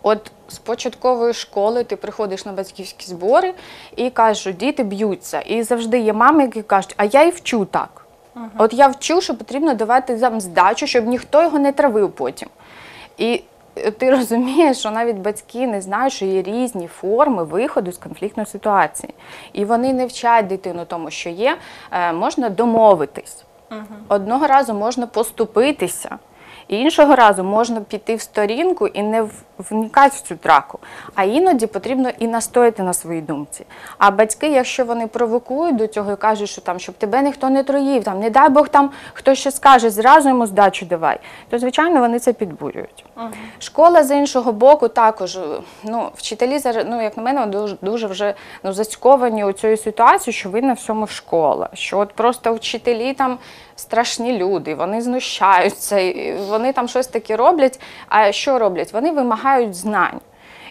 От 0.03 0.31
з 0.47 0.57
початкової 0.57 1.33
школи 1.33 1.83
ти 1.83 1.95
приходиш 1.95 2.45
на 2.45 2.51
батьківські 2.51 3.05
збори 3.05 3.53
і 3.95 4.09
що 4.31 4.51
діти 4.51 4.83
б'ються. 4.83 5.41
І 5.41 5.63
завжди 5.63 5.99
є 5.99 6.13
мами, 6.13 6.43
які 6.43 6.61
кажуть, 6.61 6.93
а 6.97 7.05
я 7.05 7.23
і 7.23 7.29
вчу 7.29 7.65
так. 7.65 8.05
От 8.57 8.73
я 8.73 8.87
вчу, 8.87 9.21
що 9.21 9.37
потрібно 9.37 9.73
давати 9.73 10.17
здачу, 10.41 10.87
щоб 10.87 11.07
ніхто 11.07 11.43
його 11.43 11.59
не 11.59 11.71
травив 11.71 12.11
потім. 12.11 12.49
І 13.17 13.43
ти 13.97 14.11
розумієш, 14.11 14.77
що 14.77 14.91
навіть 14.91 15.15
батьки 15.15 15.67
не 15.67 15.81
знають, 15.81 16.13
що 16.13 16.25
є 16.25 16.41
різні 16.41 16.87
форми 16.87 17.43
виходу 17.43 17.91
з 17.91 17.97
конфліктної 17.97 18.47
ситуації. 18.47 19.13
І 19.53 19.65
вони 19.65 19.93
не 19.93 20.05
вчать 20.05 20.47
дитину 20.47 20.85
тому, 20.85 21.11
що 21.11 21.29
є, 21.29 21.57
е, 21.91 22.13
можна 22.13 22.49
домовитись. 22.49 23.45
Одного 24.07 24.47
разу 24.47 24.73
можна 24.73 25.07
поступитися. 25.07 26.17
І 26.71 26.79
іншого 26.79 27.15
разу 27.15 27.43
можна 27.43 27.81
піти 27.81 28.15
в 28.15 28.21
сторінку 28.21 28.87
і 28.87 29.03
не 29.03 29.25
вникати 29.57 30.15
в 30.17 30.21
цю 30.21 30.35
драку. 30.35 30.79
А 31.15 31.23
іноді 31.23 31.67
потрібно 31.67 32.09
і 32.19 32.27
настояти 32.27 32.83
на 32.83 32.93
своїй 32.93 33.21
думці. 33.21 33.65
А 33.97 34.11
батьки, 34.11 34.47
якщо 34.49 34.85
вони 34.85 35.07
провокують 35.07 35.75
до 35.75 35.87
цього 35.87 36.11
і 36.11 36.15
кажуть, 36.15 36.49
що 36.49 36.61
там, 36.61 36.79
щоб 36.79 36.95
тебе 36.95 37.21
ніхто 37.21 37.49
не 37.49 37.63
троїв, 37.63 38.03
там, 38.03 38.19
не 38.19 38.29
дай 38.29 38.49
Бог 38.49 38.69
там 38.69 38.91
хтось 39.13 39.39
ще 39.39 39.51
скаже, 39.51 39.89
зразу 39.89 40.29
йому 40.29 40.45
здачу 40.45 40.85
давай, 40.85 41.19
то 41.49 41.59
звичайно 41.59 41.99
вони 41.99 42.19
це 42.19 42.33
підбурюють. 42.33 43.05
Школа 43.59 44.03
з 44.03 44.17
іншого 44.17 44.51
боку 44.51 44.87
також. 44.87 45.39
Ну, 45.83 46.09
вчителі 46.15 46.59
ну 46.85 47.03
як 47.03 47.17
на 47.17 47.23
мене, 47.23 47.45
дуже, 47.45 47.77
дуже 47.81 48.07
вже 48.07 48.33
ну, 48.63 48.73
зацьковані 48.73 49.45
у 49.45 49.51
цією 49.51 49.77
ситуацією, 49.77 50.39
що 50.39 50.49
винна 50.49 50.73
всьому 50.73 51.07
школа. 51.07 51.69
Що 51.73 51.99
от 51.99 52.13
просто 52.13 52.53
вчителі 52.53 53.13
там 53.13 53.37
страшні 53.75 54.37
люди, 54.37 54.75
вони 54.75 55.01
знущаються, 55.01 55.99
і 55.99 56.33
вони 56.61 56.73
там 56.73 56.87
щось 56.87 57.07
таке 57.07 57.35
роблять. 57.35 57.79
А 58.09 58.31
що 58.31 58.59
роблять? 58.59 58.93
Вони 58.93 59.11
вимагають 59.11 59.75
знань. 59.75 60.19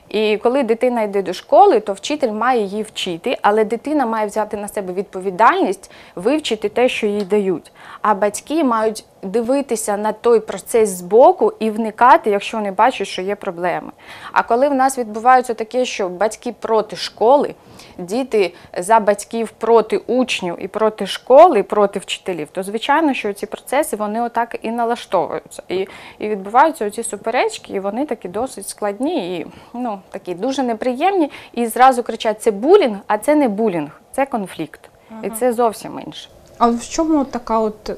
І 0.09 0.37
коли 0.37 0.63
дитина 0.63 1.03
йде 1.03 1.23
до 1.23 1.33
школи, 1.33 1.81
то 1.81 1.93
вчитель 1.93 2.33
має 2.33 2.61
її 2.63 2.83
вчити, 2.83 3.39
але 3.43 3.65
дитина 3.65 4.07
має 4.07 4.27
взяти 4.27 4.57
на 4.57 4.69
себе 4.69 4.93
відповідальність 4.93 5.91
вивчити 6.15 6.69
те, 6.69 6.89
що 6.89 7.07
їй 7.07 7.25
дають. 7.25 7.73
А 8.03 8.15
батьки 8.15 8.65
мають 8.65 9.05
дивитися 9.23 9.97
на 9.97 10.13
той 10.13 10.41
процес 10.41 10.89
збоку 10.89 11.53
і 11.59 11.71
вникати, 11.71 12.31
якщо 12.31 12.57
вони 12.57 12.71
бачать, 12.71 13.09
що 13.09 13.23
є 13.23 13.35
проблеми. 13.35 13.93
А 14.33 14.43
коли 14.43 14.69
в 14.69 14.75
нас 14.75 14.99
відбувається 14.99 15.55
таке, 15.55 15.85
що 15.85 16.09
батьки 16.09 16.55
проти 16.61 16.97
школи, 16.97 17.55
діти 17.99 18.55
за 18.79 19.01
батьків 19.01 19.51
проти 19.51 19.97
учнів 19.97 20.57
і 20.59 20.69
проти 20.69 21.07
школи, 21.07 21.59
і 21.59 21.63
проти 21.63 21.99
вчителів, 21.99 22.49
то 22.53 22.63
звичайно, 22.63 23.15
що 23.15 23.33
ці 23.33 23.47
процеси 23.47 23.97
вони 23.97 24.23
отак 24.23 24.57
і 24.63 24.71
налаштовуються. 24.71 25.63
І, 25.69 25.89
і 26.19 26.29
відбуваються 26.29 26.91
ці 26.91 27.03
суперечки, 27.03 27.73
і 27.73 27.81
вони 27.81 28.07
такі 28.07 28.29
досить 28.29 28.69
складні 28.69 29.39
і 29.39 29.47
ну, 29.75 30.01
такі 30.11 30.35
дуже 30.35 30.63
неприємні. 30.63 31.31
І 31.53 31.67
зразу 31.67 32.03
кричать: 32.03 32.43
це 32.43 32.51
булінг, 32.51 32.97
а 33.07 33.19
це 33.19 33.35
не 33.35 33.49
булінг, 33.49 34.01
це 34.13 34.27
конфлікт. 34.27 34.81
І 35.23 35.31
це 35.31 35.53
зовсім 35.53 36.01
інше. 36.07 36.29
А 36.59 36.67
в 36.71 36.89
чому 36.89 37.25
така 37.25 37.59
от 37.59 37.91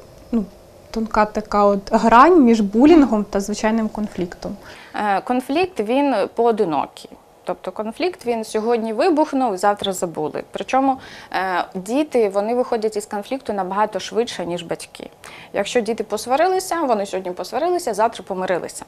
тонка 0.93 1.25
така 1.25 1.65
от 1.65 1.93
грань 1.93 2.43
між 2.43 2.61
булінгом 2.61 3.25
та 3.25 3.41
звичайним 3.41 3.89
конфліктом? 3.89 4.57
Е, 4.95 5.21
Конфлікт 5.21 5.81
він 5.81 6.15
поодинокий. 6.35 7.11
Тобто 7.45 7.73
конфлікт 7.73 8.27
він 8.27 8.45
сьогодні 8.45 8.93
вибухнув, 8.93 9.57
завтра 9.57 9.93
забули. 9.93 10.45
Причому 10.51 10.99
е, 11.33 11.65
діти 11.75 12.29
вони 12.29 12.55
виходять 12.55 12.97
із 12.97 13.07
конфлікту 13.07 13.53
набагато 13.53 14.01
швидше, 14.01 14.47
ніж 14.47 14.63
батьки. 14.63 15.11
Якщо 15.53 15.81
діти 15.81 16.05
посварилися, 16.05 16.83
вони 16.83 17.07
сьогодні 17.07 17.33
посварилися, 17.33 17.95
завтра 17.95 18.25
помирилися. 18.29 18.85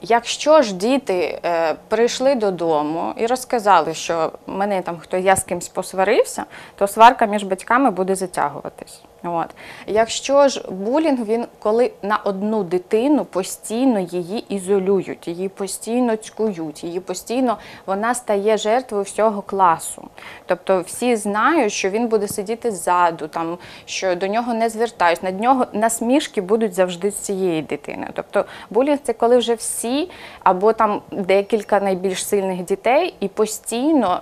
Якщо 0.00 0.62
ж 0.62 0.74
діти 0.74 1.40
е, 1.44 1.74
прийшли 1.88 2.34
додому 2.34 3.12
і 3.16 3.26
розказали, 3.26 3.94
що 3.94 4.32
мене 4.46 4.82
там 4.82 4.98
хто 4.98 5.16
я 5.16 5.36
з 5.36 5.44
кимсь 5.44 5.68
посварився, 5.68 6.44
то 6.74 6.86
сварка 6.86 7.26
між 7.26 7.42
батьками 7.42 7.90
буде 7.90 8.14
затягуватись. 8.14 9.02
От. 9.24 9.46
Якщо 9.86 10.48
ж 10.48 10.64
булінг, 10.70 11.24
він 11.24 11.46
коли 11.58 11.90
на 12.02 12.16
одну 12.16 12.64
дитину 12.64 13.24
постійно 13.24 14.00
її 14.00 14.44
ізолюють, 14.48 15.28
її 15.28 15.48
постійно 15.48 16.16
цькують, 16.16 16.84
її 16.84 17.00
постійно 17.00 17.58
вона 17.86 18.14
стає 18.14 18.56
жертвою 18.56 19.04
всього 19.04 19.42
класу. 19.42 20.08
Тобто 20.46 20.80
всі 20.80 21.16
знають, 21.16 21.72
що 21.72 21.90
він 21.90 22.08
буде 22.08 22.28
сидіти 22.28 22.70
ззаду, 22.70 23.28
там, 23.28 23.58
що 23.84 24.14
до 24.14 24.26
нього 24.26 24.54
не 24.54 24.68
звертають, 24.68 25.22
над 25.22 25.40
нього 25.40 25.66
насмішки 25.72 26.40
будуть 26.40 26.74
завжди 26.74 27.10
з 27.10 27.16
цієї 27.16 27.62
дитини. 27.62 28.08
Тобто 28.12 28.44
булінг 28.70 28.98
це 29.02 29.12
коли 29.12 29.36
вже 29.36 29.54
всі 29.54 30.10
або 30.42 30.72
там 30.72 31.02
декілька 31.10 31.80
найбільш 31.80 32.26
сильних 32.26 32.64
дітей 32.64 33.14
і 33.20 33.28
постійно. 33.28 34.20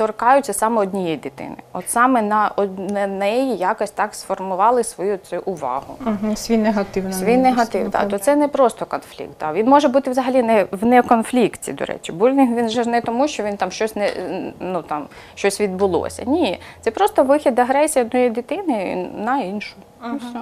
Торкаються 0.00 0.52
саме 0.52 0.82
однієї 0.82 1.16
дитини. 1.16 1.56
От 1.72 1.90
саме 1.90 2.22
на 2.22 2.50
на 2.90 3.06
неї 3.06 3.56
якось 3.56 3.90
так 3.90 4.14
сформували 4.14 4.84
свою 4.84 5.16
цю 5.16 5.42
увагу. 5.44 5.94
Угу, 6.06 6.36
свій 6.36 6.56
негатив. 6.56 7.14
Свій 7.14 7.36
негатив, 7.36 7.90
да, 7.90 8.04
то 8.04 8.18
це 8.18 8.36
не 8.36 8.48
просто 8.48 8.86
конфлікт. 8.86 9.30
Да. 9.40 9.52
Він 9.52 9.68
може 9.68 9.88
бути 9.88 10.10
взагалі 10.10 10.42
не 10.42 10.66
в 10.70 10.86
неконфлікті, 10.86 11.72
до 11.72 11.84
речі. 11.84 12.12
Булінг 12.12 12.56
він 12.56 12.68
же 12.68 12.84
не 12.84 13.00
тому, 13.00 13.28
що 13.28 13.42
він 13.42 13.56
там 13.56 13.70
щось 13.70 13.96
не 13.96 14.12
ну 14.60 14.82
там 14.82 15.06
щось 15.34 15.60
відбулося. 15.60 16.24
Ні, 16.26 16.60
це 16.80 16.90
просто 16.90 17.24
вихід 17.24 17.58
агресії 17.58 18.04
однієї 18.04 18.30
дитини 18.30 19.08
на 19.24 19.40
іншу. 19.40 19.76
І 20.04 20.16
все. 20.16 20.40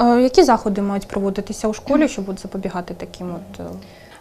Е, 0.00 0.20
Які 0.22 0.42
заходи 0.42 0.82
мають 0.82 1.08
проводитися 1.08 1.68
у 1.68 1.72
школі, 1.72 2.08
щоб 2.08 2.28
от 2.28 2.40
запобігати 2.40 2.94
таким 2.94 3.34
от 3.34 3.60
е, 3.60 3.70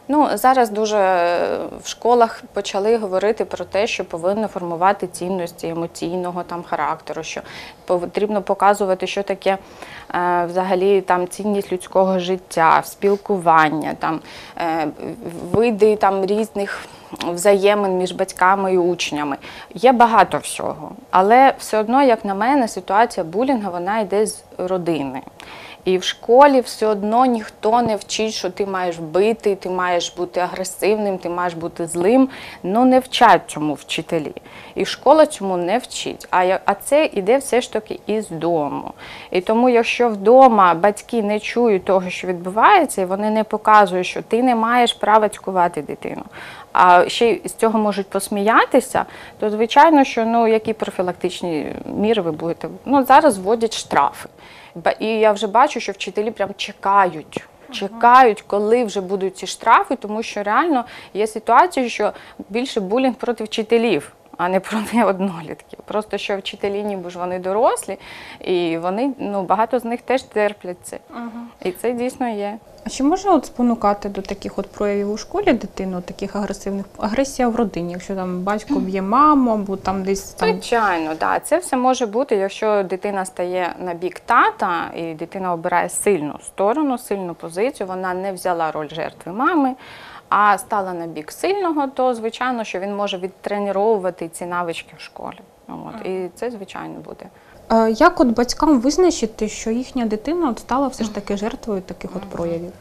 Ну 0.10 0.30
зараз 0.34 0.70
дуже 0.70 0.98
е, 0.98 1.60
в 1.84 1.88
школах 1.88 2.44
почали 2.54 2.98
говорити 2.98 3.46
про 3.46 3.66
те, 3.66 3.88
що 3.88 4.06
повинно 4.06 4.48
формувати 4.48 5.08
цінності 5.08 5.68
емоційного 5.68 6.44
там 6.44 6.64
характеру, 6.64 7.24
що 7.24 7.42
потрібно 7.86 8.42
показувати, 8.42 9.08
що 9.08 9.24
таке 9.24 9.58
е, 10.16 10.46
взагалі 10.46 11.02
там 11.02 11.28
цінність 11.28 11.72
людського 11.72 12.20
життя, 12.20 12.82
спілкування, 12.86 13.96
там 14.00 14.20
е, 14.58 14.88
види 15.52 15.96
там 15.96 16.26
різних. 16.26 16.86
Взаємин 17.34 17.98
між 17.98 18.12
батьками 18.12 18.74
і 18.74 18.78
учнями 18.78 19.38
є 19.74 19.92
багато 19.92 20.38
всього, 20.38 20.92
але 21.12 21.54
все 21.60 21.80
одно, 21.80 22.04
як 22.04 22.26
на 22.26 22.36
мене, 22.36 22.68
ситуація 22.68 23.24
булінга 23.24 23.70
вона 23.70 24.00
йде 24.00 24.26
з 24.26 24.44
родини. 24.58 25.22
І 25.88 25.98
в 25.98 26.04
школі 26.04 26.62
все 26.62 26.88
одно 26.88 27.26
ніхто 27.26 27.82
не 27.82 27.96
вчить, 27.96 28.34
що 28.34 28.50
ти 28.50 28.66
маєш 28.66 28.98
бити, 28.98 29.56
ти 29.56 29.70
маєш 29.70 30.14
бути 30.18 30.40
агресивним, 30.40 31.18
ти 31.18 31.30
маєш 31.30 31.54
бути 31.54 31.88
злим. 31.88 32.30
Ну 32.64 32.86
не 32.86 33.00
вчать 33.00 33.42
цьому 33.48 33.74
вчителі. 33.74 34.34
І 34.76 34.86
школа 34.86 35.26
цьому 35.26 35.58
не 35.58 35.78
вчить. 35.78 36.28
А, 36.32 36.60
а 36.66 36.74
це 36.74 37.10
іде 37.14 37.38
все 37.38 37.62
ж 37.62 37.74
таки 37.74 38.00
із 38.08 38.30
дому. 38.30 38.94
І 39.32 39.42
тому, 39.42 39.70
якщо 39.70 40.10
вдома 40.10 40.74
батьки 40.74 41.24
не 41.24 41.40
чують 41.40 41.86
того, 41.86 42.10
що 42.10 42.28
відбувається, 42.28 43.02
і 43.02 43.06
вони 43.06 43.30
не 43.30 43.44
показують, 43.44 44.08
що 44.08 44.22
ти 44.22 44.44
не 44.44 44.56
маєш 44.56 44.94
права 44.94 45.30
цькувати 45.30 45.82
дитину. 45.82 46.24
А 46.74 47.10
ще 47.10 47.38
з 47.46 47.54
цього 47.54 47.80
можуть 47.80 48.10
посміятися, 48.10 49.06
то 49.40 49.50
звичайно, 49.50 50.04
що 50.04 50.26
ну 50.26 50.48
які 50.48 50.74
профілактичні 50.74 51.76
міри 51.86 52.22
ви 52.22 52.32
будете. 52.32 52.68
Ну 52.86 53.06
зараз 53.06 53.38
вводять 53.38 53.78
штрафи. 53.78 54.30
І 55.00 55.08
я 55.08 55.32
вже 55.32 55.48
бачу, 55.48 55.80
що 55.80 55.92
вчителі 55.92 56.32
прям 56.32 56.50
чекають. 56.58 57.44
Чекають, 57.72 58.42
коли 58.42 58.84
вже 58.84 59.02
будуть 59.02 59.38
ці 59.38 59.48
штрафи, 59.48 59.96
тому 59.96 60.24
що 60.24 60.44
реально 60.44 60.86
є 61.14 61.28
ситуація, 61.28 61.90
що 61.90 62.14
більше 62.50 62.80
булінг 62.80 63.16
проти 63.16 63.44
вчителів, 63.44 64.12
а 64.38 64.50
не 64.50 64.60
проти 64.60 65.04
однолітків. 65.04 65.80
Просто 65.86 66.18
що 66.18 66.38
вчителі, 66.38 66.84
ніби 66.84 67.10
ж 67.10 67.20
вони 67.20 67.40
дорослі, 67.40 67.98
і 68.40 68.78
вони 68.78 69.14
ну 69.20 69.44
багато 69.44 69.80
з 69.80 69.86
них 69.86 70.02
теж 70.02 70.24
терплять 70.24 70.78
це. 70.84 71.00
І 71.64 71.72
це 71.72 71.92
дійсно 71.92 72.30
є. 72.30 72.58
А 72.88 72.90
чи 72.90 73.04
може 73.04 73.30
от 73.30 73.46
спонукати 73.46 74.10
до 74.10 74.22
таких 74.22 74.60
от 74.60 74.72
проявів 74.72 75.12
у 75.12 75.18
школі 75.18 75.54
дитину, 75.54 76.02
таких 76.02 76.36
агресивних 76.36 76.86
агресія 76.98 77.48
в 77.48 77.56
родині, 77.56 77.92
якщо 77.92 78.16
там 78.16 78.44
батько 78.44 78.80
б'є 78.80 79.02
маму, 79.02 79.52
або 79.52 79.78
там 79.78 80.04
десь 80.04 80.22
там 80.22 80.50
Звичайно, 80.50 81.12
да. 81.20 81.40
Це 81.40 81.58
все 81.58 81.78
може 81.78 82.06
бути, 82.06 82.36
якщо 82.36 82.84
дитина 82.84 83.26
стає 83.26 83.76
на 83.80 83.94
бік 83.94 84.20
тата, 84.20 84.92
і 84.96 85.14
дитина 85.14 85.54
обирає 85.54 85.90
сильну 85.90 86.40
сторону, 86.46 86.98
сильну 86.98 87.34
позицію, 87.34 87.88
вона 87.88 88.14
не 88.14 88.34
взяла 88.34 88.72
роль 88.72 88.90
жертви 88.90 89.32
мами, 89.32 89.76
а 90.30 90.58
стала 90.58 90.94
на 90.94 91.08
бік 91.08 91.32
сильного, 91.32 91.88
то 91.88 92.14
звичайно, 92.14 92.64
що 92.64 92.80
він 92.80 92.96
може 92.96 93.18
відтренувати 93.18 94.30
ці 94.30 94.46
навички 94.46 94.94
в 94.98 95.02
школі. 95.02 95.40
От. 95.68 96.06
І 96.06 96.30
це 96.36 96.52
звичайно 96.52 97.00
буде. 97.00 97.26
Е, 97.72 97.92
як 97.92 98.20
от 98.20 98.28
батькам 98.28 98.82
визначити, 98.82 99.50
що 99.50 99.72
їхня 99.72 100.06
дитина 100.06 100.50
от 100.50 100.60
стала 100.60 100.88
все 100.88 101.04
ж 101.04 101.14
таки 101.14 101.38
жертвою 101.38 101.82
таких 101.82 102.16
от 102.16 102.22
проявів? 102.22 102.72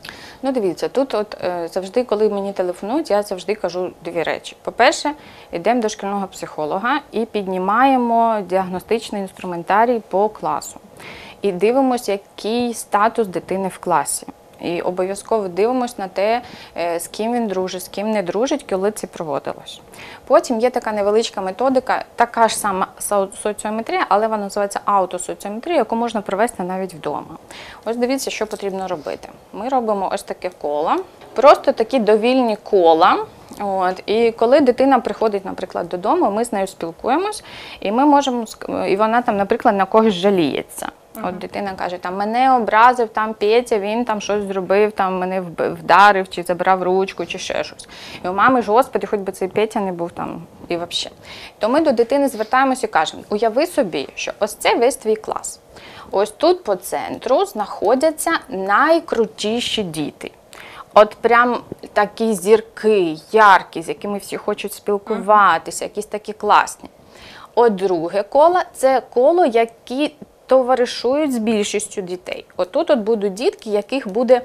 Ну, 0.43 0.53
дивіться, 0.53 0.88
тут 0.88 1.15
от 1.15 1.37
е, 1.45 1.69
завжди, 1.73 2.05
коли 2.05 2.29
мені 2.29 2.53
телефонують, 2.53 3.11
я 3.11 3.23
завжди 3.23 3.55
кажу 3.55 3.91
дві 4.05 4.23
речі. 4.23 4.57
По-перше, 4.62 5.12
йдемо 5.53 5.83
до 5.83 5.88
шкільного 5.88 6.26
психолога 6.26 7.00
і 7.12 7.25
піднімаємо 7.25 8.41
діагностичний 8.49 9.23
інструментарій 9.23 10.03
по 10.09 10.29
класу. 10.29 10.81
І 11.43 11.53
дивимося, 11.53 12.12
який 12.12 12.75
статус 12.75 13.26
дитини 13.26 13.69
в 13.69 13.79
класі. 13.79 14.26
І 14.61 14.81
обов'язково 14.81 15.49
дивимось 15.49 15.99
на 15.99 16.09
те, 16.09 16.43
е, 16.77 17.01
з 17.01 17.09
ким 17.09 17.33
він 17.33 17.47
дружить, 17.47 17.83
з 17.83 17.89
ким 17.89 18.11
не 18.11 18.23
дружить, 18.23 18.67
коли 18.71 18.91
це 18.91 19.07
проводилось. 19.07 19.81
Потім 20.27 20.61
є 20.61 20.71
така 20.71 20.93
невеличка 20.93 21.41
методика, 21.41 22.05
така 22.17 22.49
ж 22.49 22.57
сама 22.57 22.87
соціометрія, 23.43 24.07
але 24.09 24.27
вона 24.27 24.43
називається 24.43 24.81
аутосоціометрія, 24.85 25.77
яку 25.77 25.97
можна 25.97 26.21
провести 26.21 26.63
навіть 26.63 26.95
вдома. 26.95 27.37
Ось 27.85 27.97
дивіться, 27.97 28.31
що 28.31 28.47
потрібно 28.47 28.89
робити. 28.89 29.29
Ми 29.53 29.69
робимо 29.69 30.11
ось 30.13 30.23
таке 30.23 30.51
коло, 30.61 30.93
просто 31.35 31.73
такі 31.73 31.99
довільні 31.99 32.57
кола. 32.57 33.27
От, 33.61 34.03
і 34.07 34.31
коли 34.31 34.61
дитина 34.61 34.99
приходить, 34.99 35.45
наприклад, 35.45 35.89
додому, 35.89 36.31
ми 36.31 36.45
з 36.45 36.53
нею 36.53 36.67
спілкуємось, 36.67 37.45
і 37.81 37.93
ми 37.93 38.05
можемо 38.05 38.45
і 38.89 38.97
вона 38.97 39.23
там, 39.23 39.37
наприклад, 39.37 39.77
на 39.77 39.85
когось 39.85 40.15
жаліється. 40.15 40.89
От 41.23 41.39
дитина 41.39 41.73
каже, 41.73 41.99
там 41.99 42.17
мене 42.17 42.57
образив 42.57 43.09
там 43.09 43.35
Петя, 43.35 43.79
він 43.79 44.05
там 44.05 44.21
щось 44.21 44.45
зробив, 44.45 44.93
там 44.93 45.19
мене 45.19 45.41
вдарив, 45.59 46.29
чи 46.29 46.43
забрав 46.43 46.83
ручку, 46.83 47.27
чи 47.27 47.39
ще 47.39 47.65
щось. 47.65 47.89
І 48.25 48.29
у 48.29 48.33
мами 48.33 48.63
ж, 48.63 48.71
господи, 48.71 49.07
хоч 49.07 49.21
би 49.21 49.33
цей 49.33 49.49
Петя 49.49 49.81
не 49.81 49.93
був 49.93 50.11
там 50.11 50.43
і 50.69 50.77
взагалі. 50.77 51.17
То 51.59 51.69
ми 51.69 51.81
до 51.81 51.93
дитини 51.93 52.29
звертаємося 52.29 52.87
і 52.87 52.91
кажемо: 52.91 53.23
уяви 53.31 53.67
собі, 53.67 54.09
що 54.15 54.33
ось 54.41 54.55
це 54.55 54.75
весь 54.75 54.97
твій 54.97 55.17
клас. 55.17 55.61
Ось 56.11 56.31
тут 56.31 56.65
по 56.65 56.75
центру 56.77 57.45
знаходяться 57.45 58.31
найкрутіші 58.49 59.83
діти. 59.83 60.31
От 60.95 61.15
прям 61.15 61.61
такі 61.93 62.35
зірки, 62.35 63.17
яркі, 63.33 63.83
з 63.83 63.89
якими 63.89 64.19
всі 64.19 64.37
хочуть 64.37 64.73
спілкуватися, 64.73 65.85
якісь 65.85 66.07
такі 66.07 66.33
класні. 66.33 66.91
От 67.55 67.75
друге 67.75 68.23
коло 68.23 68.61
це 68.75 69.03
коло, 69.15 69.47
які 69.47 70.15
товаришують 70.47 71.33
з 71.33 71.38
більшістю 71.38 72.00
дітей. 72.03 72.45
Отут 72.57 72.91
от 72.91 72.99
будуть 72.99 73.35
дітки, 73.35 73.71
яких 73.71 74.09
буде, 74.09 74.43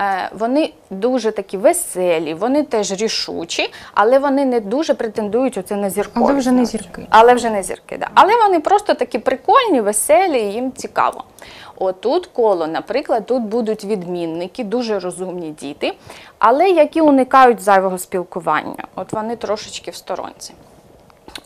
е, 0.00 0.30
вони 0.38 0.72
дуже 0.90 1.32
такі 1.32 1.56
веселі, 1.56 2.34
вони 2.34 2.62
теж 2.62 2.92
рішучі, 2.92 3.72
але 3.94 4.18
вони 4.18 4.44
не 4.44 4.60
дуже 4.60 4.94
претендують 4.94 5.58
оце 5.58 5.76
на 5.76 5.90
зірковість. 5.90 6.30
Але 6.30 6.38
вже 6.38 6.52
не 6.52 6.64
зірки. 6.64 7.06
Але 7.10 7.34
вже 7.34 7.50
не 7.50 7.62
зірки, 7.62 7.96
да. 7.98 8.08
Але 8.14 8.32
вони 8.44 8.60
просто 8.60 8.94
такі 8.94 9.18
прикольні, 9.18 9.80
веселі, 9.80 10.40
і 10.40 10.52
їм 10.52 10.72
цікаво. 10.72 11.24
Отут 11.76 12.26
коло, 12.26 12.66
наприклад, 12.66 13.26
тут 13.26 13.42
будуть 13.42 13.84
відмінники, 13.84 14.64
дуже 14.64 14.98
розумні 14.98 15.50
діти, 15.50 15.92
але 16.38 16.70
які 16.70 17.00
уникають 17.00 17.60
зайвого 17.60 17.98
спілкування. 17.98 18.84
От 18.94 19.12
вони 19.12 19.36
трошечки 19.36 19.90
в 19.90 19.94
сторонці. 19.94 20.54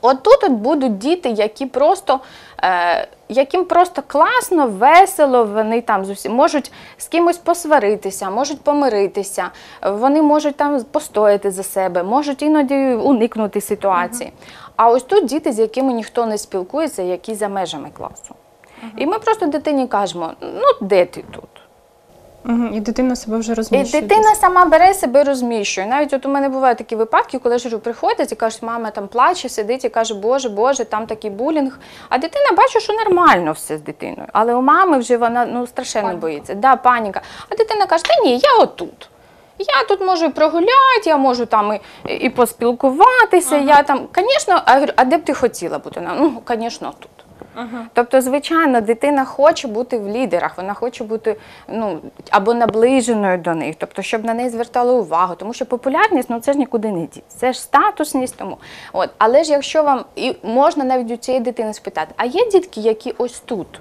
Отут 0.03 0.45
от 0.45 0.53
будуть 0.53 0.99
діти, 0.99 1.29
які 1.29 1.67
просто, 1.67 2.21
е, 2.63 3.09
яким 3.29 3.65
просто 3.65 4.03
класно, 4.07 4.67
весело, 4.67 5.45
вони 5.45 5.81
там 5.81 6.05
з 6.05 6.29
можуть 6.29 6.73
з 6.97 7.09
кимось 7.09 7.39
посваритися, 7.39 8.31
можуть 8.31 8.61
помиритися, 8.61 9.51
вони 9.83 10.23
можуть 10.23 10.57
там 10.57 10.85
постояти 10.85 11.51
за 11.51 11.63
себе, 11.63 12.03
можуть 12.03 12.43
іноді 12.43 12.75
уникнути 12.95 13.61
ситуації. 13.61 14.33
А 14.77 14.91
ось 14.91 15.03
тут 15.03 15.25
діти, 15.25 15.53
з 15.53 15.59
якими 15.59 15.93
ніхто 15.93 16.27
не 16.27 16.39
спілкується, 16.39 17.03
які 17.03 17.35
за 17.35 17.49
межами 17.49 17.91
класу. 17.97 18.35
І 18.97 19.07
ми 19.07 19.19
просто 19.19 19.47
дитині 19.47 19.87
кажемо: 19.87 20.33
ну 20.41 20.89
де 20.89 21.05
ти 21.05 21.25
тут? 21.31 21.56
І 22.73 22.81
дитина 22.81 23.17
себе 23.17 23.37
вже 23.37 23.53
І 23.53 23.55
розміщує. 23.55 24.03
дитина 24.03 24.35
сама 24.35 24.65
бере 24.65 24.95
себе 24.95 25.25
розміщує. 25.25 25.87
Навіть 25.87 26.13
от 26.13 26.27
у 26.27 26.29
мене 26.29 26.49
бувають 26.49 26.79
такі 26.79 26.97
випадки, 26.97 27.39
коли 27.39 27.59
ж 27.59 27.79
приходять 27.79 28.33
і 28.33 28.35
кажуть, 28.35 28.63
мама 28.63 28.91
там 28.91 29.09
плаче, 29.09 29.49
сидить 29.49 29.85
і 29.85 29.89
каже, 29.89 30.15
Боже, 30.15 30.49
Боже, 30.49 30.85
там 30.85 31.07
такий 31.07 31.31
булінг. 31.31 31.79
А 32.09 32.19
дитина 32.19 32.47
бачить, 32.57 32.83
що 32.83 32.93
нормально 32.93 33.53
все 33.53 33.79
з 33.79 33.81
дитиною. 33.81 34.29
Але 34.33 34.55
у 34.55 34.63
мами 34.63 34.99
вже 34.99 35.17
вона 35.17 35.47
ну 35.47 35.67
страшенно 35.67 36.05
Паніка. 36.09 36.21
боїться. 36.21 36.55
Да, 36.55 36.77
паніка. 36.77 37.21
А 37.49 37.57
дитина 37.57 37.87
каже, 37.87 38.05
та 38.05 38.23
ні, 38.25 38.39
я 38.39 38.55
отут. 38.63 39.09
Я 39.59 39.85
тут 39.89 40.01
можу 40.01 40.25
і 40.25 40.29
прогуляти, 40.29 41.07
я 41.07 41.17
можу 41.17 41.47
там 41.47 41.79
і, 42.09 42.13
і 42.15 42.31
поспілкуватися. 42.31 43.57
Я 43.57 43.83
там, 43.83 44.09
звісно, 44.17 44.63
а 44.97 45.05
де 45.05 45.19
б 45.19 45.25
ти 45.25 45.35
хотіла 45.35 45.79
бути? 45.79 46.09
Ну, 46.19 46.43
звісно, 46.49 46.93
тут. 46.99 47.26
Тобто, 47.93 48.21
звичайно, 48.21 48.81
дитина 48.81 49.25
хоче 49.25 49.69
бути 49.69 49.99
в 49.99 50.09
лідерах, 50.09 50.57
вона 50.57 50.75
хоче 50.75 51.05
бути 51.05 51.37
ну, 51.69 51.99
або 52.31 52.55
наближеною 52.55 53.39
до 53.39 53.55
них, 53.55 53.77
тобто, 53.79 54.03
щоб 54.03 54.25
на 54.25 54.35
неї 54.35 54.51
звертали 54.51 54.93
увагу. 54.93 55.35
Тому 55.35 55.53
що 55.53 55.67
популярність 55.67 56.31
ну, 56.31 56.41
це 56.41 56.53
ж 56.53 56.59
нікуди 56.59 56.93
не 56.93 57.01
діти. 57.01 57.23
Це 57.29 57.53
ж 57.53 57.61
статусність. 57.61 58.37
Тому. 58.37 58.57
От. 58.93 59.11
Але 59.19 59.45
ж 59.45 59.53
якщо 59.53 59.83
вам 59.83 60.05
і 60.17 60.37
можна 60.43 60.85
навіть 60.85 61.11
у 61.11 61.17
цієї 61.17 61.45
дитини 61.45 61.75
спитати, 61.75 62.15
а 62.17 62.25
є 62.25 62.51
дітки, 62.51 62.81
які 62.81 63.15
ось 63.19 63.41
тут? 63.41 63.81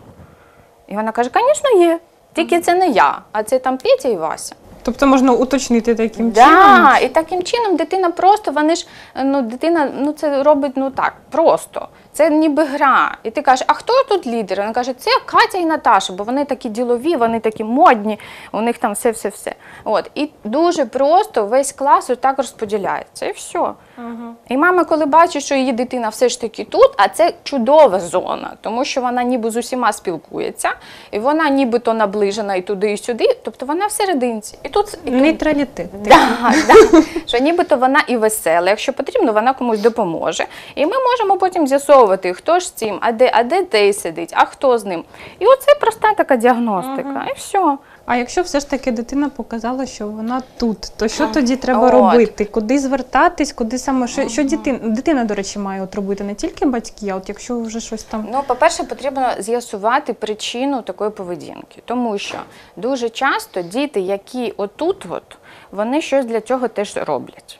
І 0.88 0.96
вона 0.96 1.12
каже, 1.12 1.30
звісно, 1.34 1.82
є. 1.82 2.00
Тільки 2.34 2.60
це 2.60 2.76
не 2.76 2.88
я, 2.88 3.22
а 3.32 3.44
це 3.44 3.60
там 3.60 3.78
Петя 3.78 4.10
і 4.10 4.16
Вася. 4.16 4.56
Тобто 4.84 5.08
можна 5.08 5.32
уточнити 5.32 5.96
таким 5.96 6.32
Да, 6.32 6.46
чином. 6.46 6.92
і 7.02 7.08
таким 7.08 7.44
чином 7.44 7.76
дитина 7.76 8.10
просто, 8.10 8.52
вони 8.52 8.76
ж, 8.76 8.88
ну, 9.24 9.42
дитина 9.42 9.92
ну, 9.98 10.12
це 10.12 10.44
робить 10.44 10.72
ну 10.76 10.90
так, 10.90 11.14
просто. 11.30 11.88
Це 12.16 12.30
ніби 12.30 12.64
гра. 12.64 13.18
І 13.24 13.32
ти 13.32 13.42
кажеш, 13.42 13.66
а 13.70 13.74
хто 13.74 14.04
тут 14.04 14.28
лідер? 14.28 14.58
Вона 14.60 14.74
каже, 14.74 14.94
це 14.94 15.12
Катя 15.26 15.58
і 15.58 15.66
Наташа, 15.66 16.14
бо 16.14 16.24
вони 16.24 16.46
такі 16.46 16.70
ділові, 16.70 17.16
вони 17.16 17.40
такі 17.40 17.64
модні, 17.64 18.20
у 18.52 18.62
них 18.62 18.78
там 18.78 18.94
все-все-все. 18.94 19.56
От. 19.84 20.12
І 20.16 20.30
дуже 20.44 20.86
просто 20.86 21.46
весь 21.46 21.72
клас 21.72 22.12
так 22.20 22.38
розподіляється. 22.38 23.26
І 23.26 23.32
все. 23.32 23.74
І 24.50 24.58
мама, 24.58 24.84
коли 24.84 25.06
бачить, 25.06 25.44
що 25.44 25.56
її 25.56 25.72
дитина 25.72 26.10
все 26.10 26.30
ж 26.30 26.42
таки 26.42 26.64
тут, 26.64 26.92
а 26.98 27.08
це 27.08 27.34
чудова 27.44 28.00
зона, 28.00 28.54
тому 28.62 28.86
що 28.86 29.02
вона 29.02 29.24
ніби 29.24 29.52
з 29.52 29.58
усіма 29.58 29.94
спілкується, 29.94 30.70
і 31.12 31.20
вона 31.20 31.50
нібито 31.50 31.94
наближена 31.94 32.56
і 32.56 32.62
туди, 32.62 32.92
і 32.92 32.98
сюди, 32.98 33.26
тобто 33.44 33.66
вона 33.66 33.86
всерединці. 33.88 34.58
І 34.64 34.70
тут, 34.70 34.94
і 35.06 35.12
тут 35.12 35.22
Нейтралітет. 35.22 35.88
Да, 36.04 36.54
да. 36.68 37.02
Що 37.26 37.38
нібито 37.38 37.76
вона 37.78 38.04
і 38.08 38.18
весела, 38.18 38.70
якщо 38.70 38.94
потрібно, 38.94 39.34
вона 39.34 39.54
комусь 39.54 39.80
допоможе. 39.80 40.46
І 40.76 40.86
ми 40.86 40.94
можемо 41.12 41.38
потім 41.38 41.68
з'ясовувати, 41.68 42.34
хто 42.34 42.60
ж 42.60 42.68
з 42.68 42.72
цим, 42.72 42.98
а 43.02 43.12
де, 43.12 43.32
а 43.34 43.44
де 43.44 43.66
той 43.66 43.94
сидить, 43.94 44.34
а 44.34 44.46
хто 44.46 44.78
з 44.78 44.86
ним. 44.86 45.04
І 45.40 45.46
оце 45.46 45.76
проста 45.82 46.14
така 46.14 46.36
діагностика. 46.36 47.26
І 47.30 47.34
все. 47.34 47.78
А 48.06 48.16
якщо 48.16 48.42
все 48.42 48.60
ж 48.60 48.70
таки 48.70 48.92
дитина 48.92 49.30
показала, 49.30 49.86
що 49.86 50.08
вона 50.08 50.42
тут, 50.58 50.92
то 50.98 51.08
що 51.08 51.28
тоді 51.28 51.56
треба 51.56 51.88
От. 51.88 51.94
робити? 51.94 52.46
Куди 52.46 52.80
звертатись, 52.80 53.54
куди 53.54 53.78
саме 53.78 54.08
що, 54.08 54.30
що 54.30 54.44
дитина, 54.44 54.80
дитина, 54.84 55.24
до 55.24 55.34
речі, 55.34 55.60
має 55.60 55.82
от 55.82 55.96
робити 55.96 56.24
не 56.24 56.36
тільки 56.36 56.66
батьки, 56.66 57.10
а 57.10 57.16
от 57.16 57.30
якщо 57.30 57.60
вже 57.60 57.80
щось 57.80 58.04
там. 58.04 58.28
Ну, 58.32 58.44
по-перше, 58.48 58.84
потрібно 58.84 59.30
з'ясувати 59.40 60.14
причину 60.14 60.82
такої 60.82 61.10
поведінки, 61.10 61.82
тому 61.86 62.18
що 62.18 62.38
дуже 62.76 63.10
часто 63.10 63.62
діти, 63.62 64.00
які 64.00 64.54
отут, 64.58 65.06
от, 65.10 65.38
вони 65.72 66.02
щось 66.02 66.26
для 66.26 66.42
цього 66.42 66.68
теж 66.68 66.98
роблять. 66.98 67.60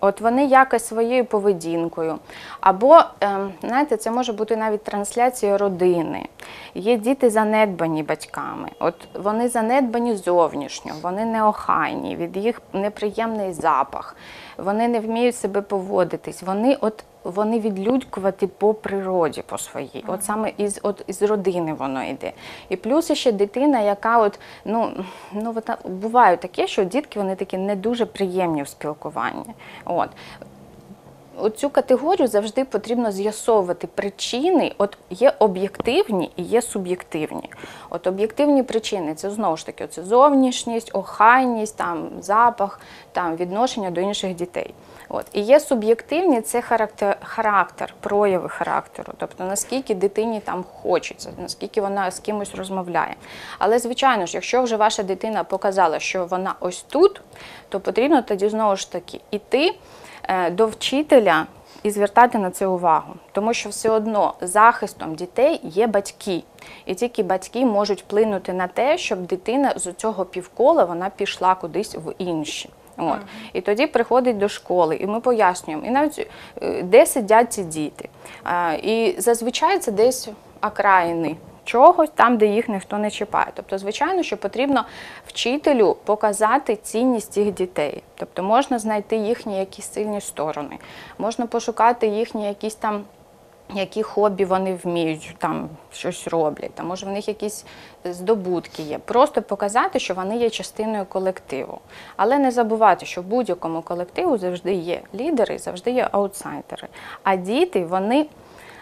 От 0.00 0.20
вони 0.20 0.46
якось 0.46 0.86
своєю 0.86 1.24
поведінкою. 1.24 2.18
Або, 2.60 3.00
ем, 3.20 3.52
знаєте, 3.60 3.96
це 3.96 4.10
може 4.10 4.32
бути 4.32 4.56
навіть 4.56 4.84
трансляція 4.84 5.58
родини. 5.58 6.28
Є 6.74 6.96
діти 6.96 7.30
занедбані 7.30 8.02
батьками. 8.02 8.68
От 8.78 8.94
вони 9.14 9.48
занедбані 9.48 10.14
зовнішньо, 10.14 10.92
вони 11.02 11.24
неохайні, 11.24 12.16
від 12.16 12.36
їх 12.36 12.62
неприємний 12.72 13.52
запах, 13.52 14.16
вони 14.58 14.88
не 14.88 15.00
вміють 15.00 15.36
себе 15.36 15.60
поводитись. 15.60 16.42
Вони 16.42 16.76
от 16.80 17.04
вони 17.30 17.60
відлюдькувати 17.60 18.46
по 18.46 18.74
природі 18.74 19.42
по 19.46 19.58
своїй. 19.58 20.04
От 20.06 20.24
саме 20.24 20.52
із 20.58 20.80
от 20.82 21.04
із 21.06 21.22
родини 21.22 21.74
воно 21.74 22.04
йде. 22.04 22.32
І 22.68 22.76
плюс 22.76 23.12
ще 23.12 23.32
дитина, 23.32 23.80
яка 23.80 24.18
от 24.18 24.40
ну 24.64 24.92
ну 25.32 25.54
от, 25.56 25.86
бувають 25.88 26.40
таке, 26.40 26.66
що 26.66 26.84
дітки 26.84 27.18
вони 27.18 27.34
такі 27.34 27.58
не 27.58 27.76
дуже 27.76 28.06
приємні 28.06 28.62
в 28.62 28.68
спілкуванні. 28.68 29.54
От. 29.84 30.08
Оцю 31.38 31.70
категорію 31.70 32.28
завжди 32.28 32.64
потрібно 32.64 33.12
з'ясовувати 33.12 33.86
причини. 33.86 34.74
От 34.78 34.98
є 35.10 35.32
об'єктивні 35.38 36.30
і 36.36 36.42
є 36.42 36.62
суб'єктивні. 36.62 37.50
От 37.90 38.06
об'єктивні 38.06 38.62
причини 38.62 39.14
це 39.14 39.30
знову 39.30 39.56
ж 39.56 39.66
таки 39.66 39.86
це 39.86 40.02
зовнішність, 40.02 40.90
охайність, 40.92 41.76
там 41.76 42.08
запах, 42.20 42.80
там 43.12 43.36
відношення 43.36 43.90
до 43.90 44.00
інших 44.00 44.34
дітей. 44.34 44.74
От 45.08 45.26
і 45.32 45.40
є 45.40 45.60
суб'єктивні 45.60 46.40
це 46.40 46.62
характер, 46.62 47.18
характер, 47.22 47.94
прояви 48.00 48.48
характеру, 48.48 49.12
тобто 49.16 49.44
наскільки 49.44 49.94
дитині 49.94 50.40
там 50.40 50.64
хочеться, 50.82 51.30
наскільки 51.42 51.80
вона 51.80 52.10
з 52.10 52.18
кимось 52.18 52.54
розмовляє. 52.54 53.14
Але 53.58 53.78
звичайно 53.78 54.26
ж, 54.26 54.34
якщо 54.34 54.62
вже 54.62 54.76
ваша 54.76 55.02
дитина 55.02 55.44
показала, 55.44 55.98
що 55.98 56.26
вона 56.26 56.54
ось 56.60 56.82
тут, 56.82 57.20
то 57.68 57.80
потрібно 57.80 58.22
тоді 58.22 58.48
знову 58.48 58.76
ж 58.76 58.92
таки 58.92 59.20
іти 59.30 59.74
до 60.52 60.66
вчителя 60.66 61.46
і 61.82 61.90
звертати 61.90 62.38
на 62.38 62.50
це 62.50 62.66
увагу, 62.66 63.14
тому 63.32 63.54
що 63.54 63.68
все 63.68 63.90
одно 63.90 64.34
захистом 64.40 65.14
дітей 65.14 65.60
є 65.62 65.86
батьки, 65.86 66.42
і 66.86 66.94
тільки 66.94 67.22
батьки 67.22 67.64
можуть 67.64 68.02
вплинути 68.02 68.52
на 68.52 68.66
те, 68.66 68.98
щоб 68.98 69.18
дитина 69.18 69.72
з 69.76 69.92
цього 69.92 70.24
півкола 70.24 70.84
вона 70.84 71.10
пішла 71.10 71.54
кудись 71.54 71.94
в 71.94 72.14
інші. 72.18 72.70
От. 72.96 73.18
І 73.52 73.60
тоді 73.60 73.86
приходить 73.86 74.38
до 74.38 74.48
школи, 74.48 74.96
і 74.96 75.06
ми 75.06 75.20
пояснюємо, 75.20 75.86
і 75.86 75.90
навіть 75.90 76.30
е, 76.62 76.82
де 76.82 77.06
сидять 77.06 77.52
ці 77.52 77.64
діти. 77.64 78.08
І 78.82 79.14
зазвичай 79.18 79.78
це 79.78 79.92
десь 79.92 80.28
окраїни 80.62 81.36
чогось, 81.66 82.10
там, 82.14 82.36
де 82.38 82.46
їх 82.46 82.68
ніхто 82.68 82.98
не 82.98 83.10
чіпає. 83.10 83.46
Тобто, 83.54 83.78
звичайно, 83.78 84.22
що 84.22 84.36
потрібно 84.36 84.84
вчителю 85.26 85.96
показати 86.04 86.76
цінність 86.76 87.32
цих 87.32 87.52
дітей. 87.52 88.02
Тобто 88.14 88.42
можна 88.42 88.78
знайти 88.78 89.16
їхні 89.16 89.58
якісь 89.58 89.92
сильні 89.92 90.20
сторони, 90.20 90.78
можна 91.18 91.46
пошукати 91.46 92.06
їхні 92.06 92.46
якісь 92.46 92.74
там. 92.74 93.04
Які 93.74 94.02
хобі 94.02 94.44
вони 94.44 94.78
вміють, 94.84 95.34
там 95.38 95.68
щось 95.92 96.28
роблять, 96.28 96.74
там 96.74 96.86
може 96.86 97.06
в 97.06 97.08
них 97.08 97.28
якісь 97.28 97.64
здобутки 98.04 98.82
є. 98.82 98.98
Просто 98.98 99.42
показати, 99.42 99.98
що 99.98 100.14
вони 100.14 100.36
є 100.36 100.50
частиною 100.50 101.04
колективу. 101.04 101.78
Але 102.16 102.38
не 102.38 102.50
забувати, 102.50 103.06
що 103.06 103.22
в 103.22 103.24
будь-якому 103.24 103.82
колективу 103.82 104.38
завжди 104.38 104.72
є 104.72 105.00
лідери, 105.14 105.58
завжди 105.58 105.90
є 105.90 106.08
аутсайдери. 106.12 106.88
А 107.22 107.36
діти, 107.36 107.84
вони, 107.84 108.26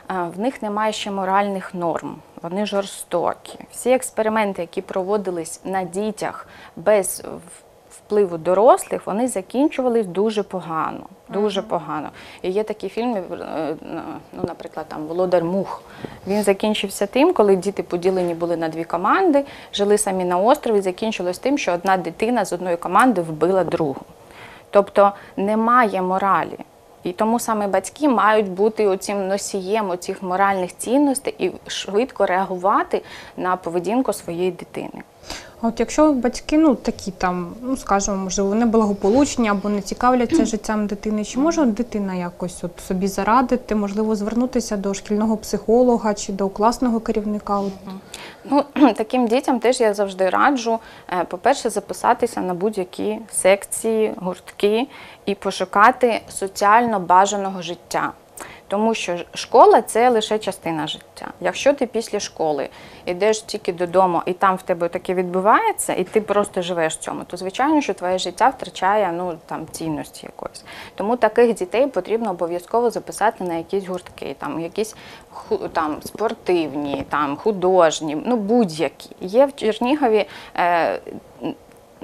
в 0.08 0.40
них 0.40 0.62
немає 0.62 0.92
ще 0.92 1.10
моральних 1.10 1.74
норм. 1.74 2.16
Вони 2.44 2.66
жорстокі. 2.66 3.58
Всі 3.70 3.90
експерименти, 3.90 4.62
які 4.62 4.82
проводились 4.82 5.60
на 5.64 5.84
дітях 5.84 6.48
без 6.76 7.22
впливу 7.90 8.38
дорослих, 8.38 9.06
вони 9.06 9.28
закінчувались 9.28 10.06
дуже 10.06 10.42
погано. 10.42 11.06
Дуже 11.28 11.62
погано. 11.62 12.08
І 12.42 12.50
є 12.50 12.62
такі 12.64 12.88
фільми, 12.88 13.22
е, 13.40 13.76
ну, 14.32 14.42
наприклад, 14.42 14.86
там 14.88 15.06
Володар 15.06 15.44
Мух. 15.44 15.82
Він 16.26 16.42
закінчився 16.42 17.06
тим, 17.06 17.32
коли 17.32 17.56
діти 17.56 17.82
поділені 17.82 18.34
були 18.34 18.56
на 18.56 18.68
дві 18.68 18.84
команди, 18.84 19.44
жили 19.72 19.98
самі 19.98 20.24
на 20.24 20.38
острові. 20.38 20.80
Закінчилось 20.80 21.38
тим, 21.38 21.58
що 21.58 21.72
одна 21.72 21.96
дитина 21.96 22.44
з 22.44 22.52
одної 22.52 22.76
команди 22.76 23.20
вбила 23.20 23.64
другу. 23.64 24.02
Тобто 24.70 25.12
немає 25.36 26.02
моралі. 26.02 26.58
І 27.04 27.12
тому 27.12 27.40
саме 27.40 27.66
батьки 27.68 28.08
мають 28.08 28.50
бути 28.50 28.86
оцим 28.86 29.28
носієм 29.28 29.90
оцих 29.90 30.22
моральних 30.22 30.76
цінностей 30.76 31.34
і 31.38 31.52
швидко 31.66 32.26
реагувати 32.26 33.02
на 33.36 33.56
поведінку 33.56 34.12
своєї 34.12 34.50
дитини. 34.50 35.02
А 35.64 35.68
от 35.68 35.80
якщо 35.80 36.12
батьки, 36.12 36.58
ну 36.58 36.74
такі 36.74 37.10
там, 37.10 37.54
ну 37.62 37.76
скажімо, 37.76 38.16
можливо, 38.16 38.54
неблагополучні 38.54 39.48
або 39.48 39.68
не 39.68 39.80
цікавляться 39.80 40.44
життям 40.46 40.86
дитини, 40.86 41.24
чи 41.24 41.38
може 41.38 41.66
дитина 41.66 42.14
якось 42.14 42.64
от 42.64 42.80
собі 42.88 43.08
зарадити, 43.08 43.74
можливо, 43.74 44.16
звернутися 44.16 44.76
до 44.76 44.94
шкільного 44.94 45.36
психолога 45.36 46.14
чи 46.14 46.32
до 46.32 46.48
класного 46.48 47.00
керівника? 47.00 47.60
Ну, 48.44 48.64
таким 48.96 49.26
дітям 49.26 49.60
теж 49.60 49.80
я 49.80 49.94
завжди 49.94 50.28
раджу, 50.28 50.78
е, 51.12 51.24
по-перше, 51.24 51.70
записатися 51.70 52.40
на 52.40 52.54
будь-які 52.54 53.18
секції, 53.32 54.12
гуртки 54.16 54.86
і 55.26 55.34
пошукати 55.34 56.20
соціально 56.28 57.00
бажаного 57.00 57.62
життя. 57.62 58.12
Тому 58.74 58.94
що 58.94 59.16
школа 59.34 59.82
це 59.82 60.10
лише 60.10 60.38
частина 60.38 60.86
життя. 60.86 61.26
Якщо 61.40 61.72
ти 61.72 61.86
після 61.86 62.20
школи 62.20 62.68
йдеш 63.06 63.40
тільки 63.40 63.72
додому, 63.72 64.22
і 64.26 64.32
там 64.32 64.56
в 64.56 64.62
тебе 64.62 64.88
таке 64.88 65.14
відбувається, 65.14 65.92
і 65.94 66.04
ти 66.04 66.20
просто 66.20 66.62
живеш 66.62 66.94
в 66.94 66.98
цьому, 66.98 67.24
то 67.24 67.36
звичайно, 67.36 67.80
що 67.80 67.94
твоє 67.94 68.18
життя 68.18 68.48
втрачає 68.48 69.12
ну 69.12 69.38
там 69.46 69.66
цінності 69.70 70.26
якоїсь. 70.26 70.64
Тому 70.94 71.16
таких 71.16 71.54
дітей 71.54 71.86
потрібно 71.86 72.30
обов'язково 72.30 72.90
записати 72.90 73.44
на 73.44 73.54
якісь 73.54 73.86
гуртки, 73.86 74.36
там 74.38 74.60
якісь 74.60 74.94
там 75.72 75.96
спортивні, 76.04 77.04
там 77.08 77.36
художні, 77.36 78.22
ну 78.26 78.36
будь-які. 78.36 79.10
Є 79.20 79.46
в 79.46 79.54
Чернігові. 79.54 80.26
Е, 80.56 81.00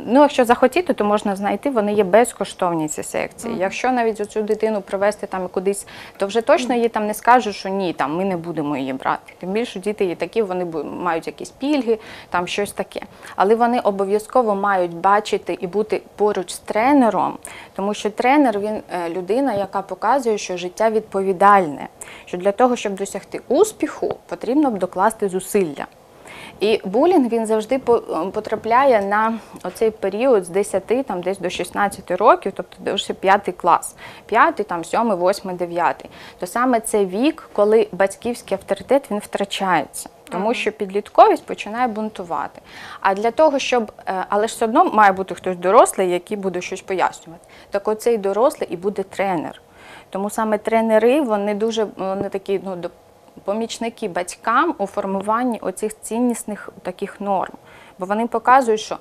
Ну, 0.07 0.21
якщо 0.21 0.45
захотіти, 0.45 0.95
то 0.95 1.05
можна 1.05 1.37
знайти, 1.37 1.71
вони 1.71 1.93
є 1.93 2.05
безкоштовні 2.05 2.89
ці 2.89 3.03
секції. 3.03 3.55
Якщо 3.59 3.93
навіть 3.93 4.31
цю 4.31 4.43
дитину 4.43 4.81
привезти 4.81 5.27
там 5.27 5.49
кудись, 5.49 5.87
то 6.17 6.27
вже 6.27 6.41
точно 6.41 6.75
їй 6.75 6.89
там 6.89 7.07
не 7.07 7.15
скажуть, 7.15 7.55
що 7.55 7.69
ні, 7.69 7.93
там 7.93 8.17
ми 8.17 8.25
не 8.25 8.37
будемо 8.37 8.77
її 8.77 8.93
брати. 8.93 9.33
Тим 9.39 9.51
більше 9.51 9.81
діти 9.81 10.05
є 10.05 10.15
такі, 10.15 10.43
вони 10.43 10.65
мають 10.85 11.27
якісь 11.27 11.51
пільги, 11.51 11.99
там 12.31 12.47
щось 12.47 12.73
таке. 12.73 13.01
Але 13.37 13.55
вони 13.55 13.81
обов'язково 13.81 14.55
мають 14.55 14.95
бачити 14.95 15.59
і 15.61 15.67
бути 15.67 16.03
поруч 16.17 16.53
з 16.53 16.59
тренером, 16.59 17.39
тому 17.77 17.95
що 17.95 18.11
тренер 18.11 18.59
він 18.59 18.83
е, 18.93 19.11
людина, 19.11 19.55
яка 19.55 19.83
показує, 19.83 20.39
що 20.39 20.57
життя 20.57 20.91
відповідальне. 20.91 21.89
Що 22.25 22.37
для 22.37 22.53
того, 22.53 22.77
щоб 22.77 22.95
досягти 22.95 23.41
успіху, 23.49 24.17
потрібно 24.29 24.71
б 24.71 24.79
докласти 24.79 25.29
зусилля. 25.29 25.87
І 26.61 26.81
булінг 26.85 27.29
він 27.29 27.47
завжди 27.47 27.79
потрапляє 28.33 29.03
на 29.03 29.39
оцей 29.63 29.91
період 29.91 30.45
з 30.45 30.49
10 30.49 31.07
там, 31.07 31.23
десь 31.23 31.39
до 31.39 31.51
16 31.51 32.11
років, 32.11 32.53
тобто 32.57 32.77
дуже 32.79 33.15
5 33.15 33.55
клас, 33.57 33.97
5, 34.27 34.55
там, 34.55 34.85
7, 34.85 35.01
8, 35.01 35.57
9. 35.57 36.05
То 36.39 36.47
саме 36.47 36.81
це 36.81 37.05
вік, 37.05 37.51
коли 37.53 37.89
батьківський 37.93 38.57
авторитет 38.57 39.11
він 39.11 39.19
втрачається. 39.19 40.09
Тому 40.31 40.55
що 40.55 40.73
підлітковість 40.73 41.47
починає 41.47 41.89
бунтувати. 41.89 42.61
А 43.01 43.15
для 43.15 43.31
того, 43.31 43.59
щоб. 43.59 43.93
е, 44.07 44.25
Але 44.29 44.49
ж 44.49 44.55
все 44.55 44.65
одно 44.65 44.85
має 44.85 45.13
бути 45.13 45.35
хтось 45.35 45.57
дорослий, 45.57 46.11
який 46.11 46.37
буде 46.37 46.61
щось 46.61 46.81
пояснювати. 46.81 47.45
Так 47.71 47.89
оцей 47.89 48.19
дорослий 48.19 48.69
і 48.73 48.77
буде 48.77 49.03
тренер. 49.03 49.63
Тому 50.11 50.31
саме 50.31 50.59
тренери, 50.59 51.21
вони 51.21 51.55
дуже 51.55 51.87
вони 51.97 52.29
такі 52.29 52.61
ну, 52.65 52.77
помічники 53.51 54.09
батькам 54.09 54.75
у 54.79 54.87
формуванні 54.87 55.59
оцих 55.59 56.01
ціннісних 56.01 56.69
таких 56.83 57.21
норм. 57.21 57.53
Бо 57.99 58.07
вони 58.07 58.27
показують, 58.27 58.81
що 58.81 58.99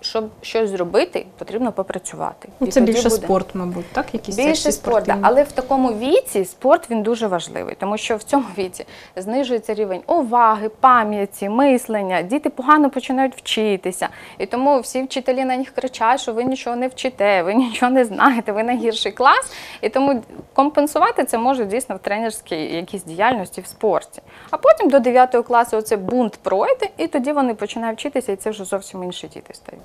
щоб 0.00 0.24
щось 0.42 0.70
зробити, 0.70 1.26
потрібно 1.38 1.72
попрацювати. 1.72 2.48
ну, 2.60 2.66
І 2.66 2.70
це 2.70 2.80
більше 2.80 3.08
буде. 3.08 3.22
спорт, 3.22 3.54
мабуть, 3.54 3.86
так? 3.92 4.06
Якісь 4.12 4.36
Більше 4.36 4.72
спорт, 4.72 5.04
да. 5.06 5.18
але 5.22 5.42
в 5.42 5.52
такому 5.52 5.88
віці 5.88 6.44
спорт 6.44 6.90
він 6.90 7.02
дуже 7.02 7.26
важливий, 7.26 7.74
тому 7.78 7.98
що 7.98 8.16
в 8.16 8.22
цьому 8.22 8.44
віці 8.58 8.84
знижується 9.16 9.74
рівень 9.74 10.00
уваги, 10.06 10.68
пам'яті, 10.68 11.48
мислення. 11.48 12.22
Діти 12.22 12.50
погано 12.50 12.90
починають 12.90 13.36
вчитися. 13.36 14.08
І 14.38 14.46
тому 14.46 14.80
всі 14.80 15.02
вчителі 15.02 15.44
на 15.44 15.56
них 15.56 15.70
кричать, 15.70 16.20
що 16.20 16.32
ви 16.32 16.44
нічого 16.44 16.76
не 16.76 16.88
вчите, 16.88 17.42
ви 17.42 17.54
нічого 17.54 17.92
не 17.92 18.04
знаєте, 18.04 18.52
ви 18.52 18.62
найгірший 18.62 19.12
клас. 19.12 19.52
І 19.80 19.88
тому 19.88 20.22
компенсувати 20.54 21.24
це 21.24 21.38
може 21.38 21.64
дійсно 21.64 21.96
в 21.96 21.98
тренерській 21.98 22.76
якійсь 22.76 23.04
діяльності 23.04 23.60
в 23.60 23.66
спорті. 23.66 24.22
А 24.50 24.56
потім 24.56 24.90
до 24.90 24.98
9 24.98 25.36
класу 25.46 25.76
оце 25.76 25.96
бунт 25.96 26.38
пройде, 26.42 26.88
і 26.96 27.06
тоді 27.06 27.32
вони 27.32 27.54
починають 27.54 27.98
вчитися, 27.98 28.32
і 28.32 28.36
це 28.36 28.50
вже 28.50 28.64
зовсім 28.64 29.04
інші 29.04 29.26
діти 29.28 29.54
стають. 29.54 29.82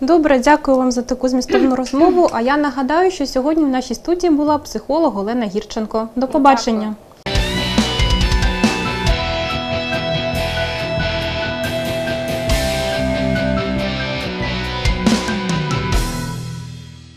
Добре, 0.00 0.38
дякую 0.38 0.76
вам 0.76 0.92
за 0.92 1.02
таку 1.02 1.28
змістовну 1.28 1.74
розмову. 1.76 2.28
А 2.32 2.40
я 2.40 2.56
нагадаю, 2.56 3.10
що 3.10 3.26
сьогодні 3.26 3.64
в 3.64 3.68
нашій 3.68 3.94
студії 3.94 4.30
була 4.30 4.58
психолог 4.58 5.18
Олена 5.18 5.46
Гірченко. 5.46 6.08
До 6.16 6.28
побачення. 6.28 6.94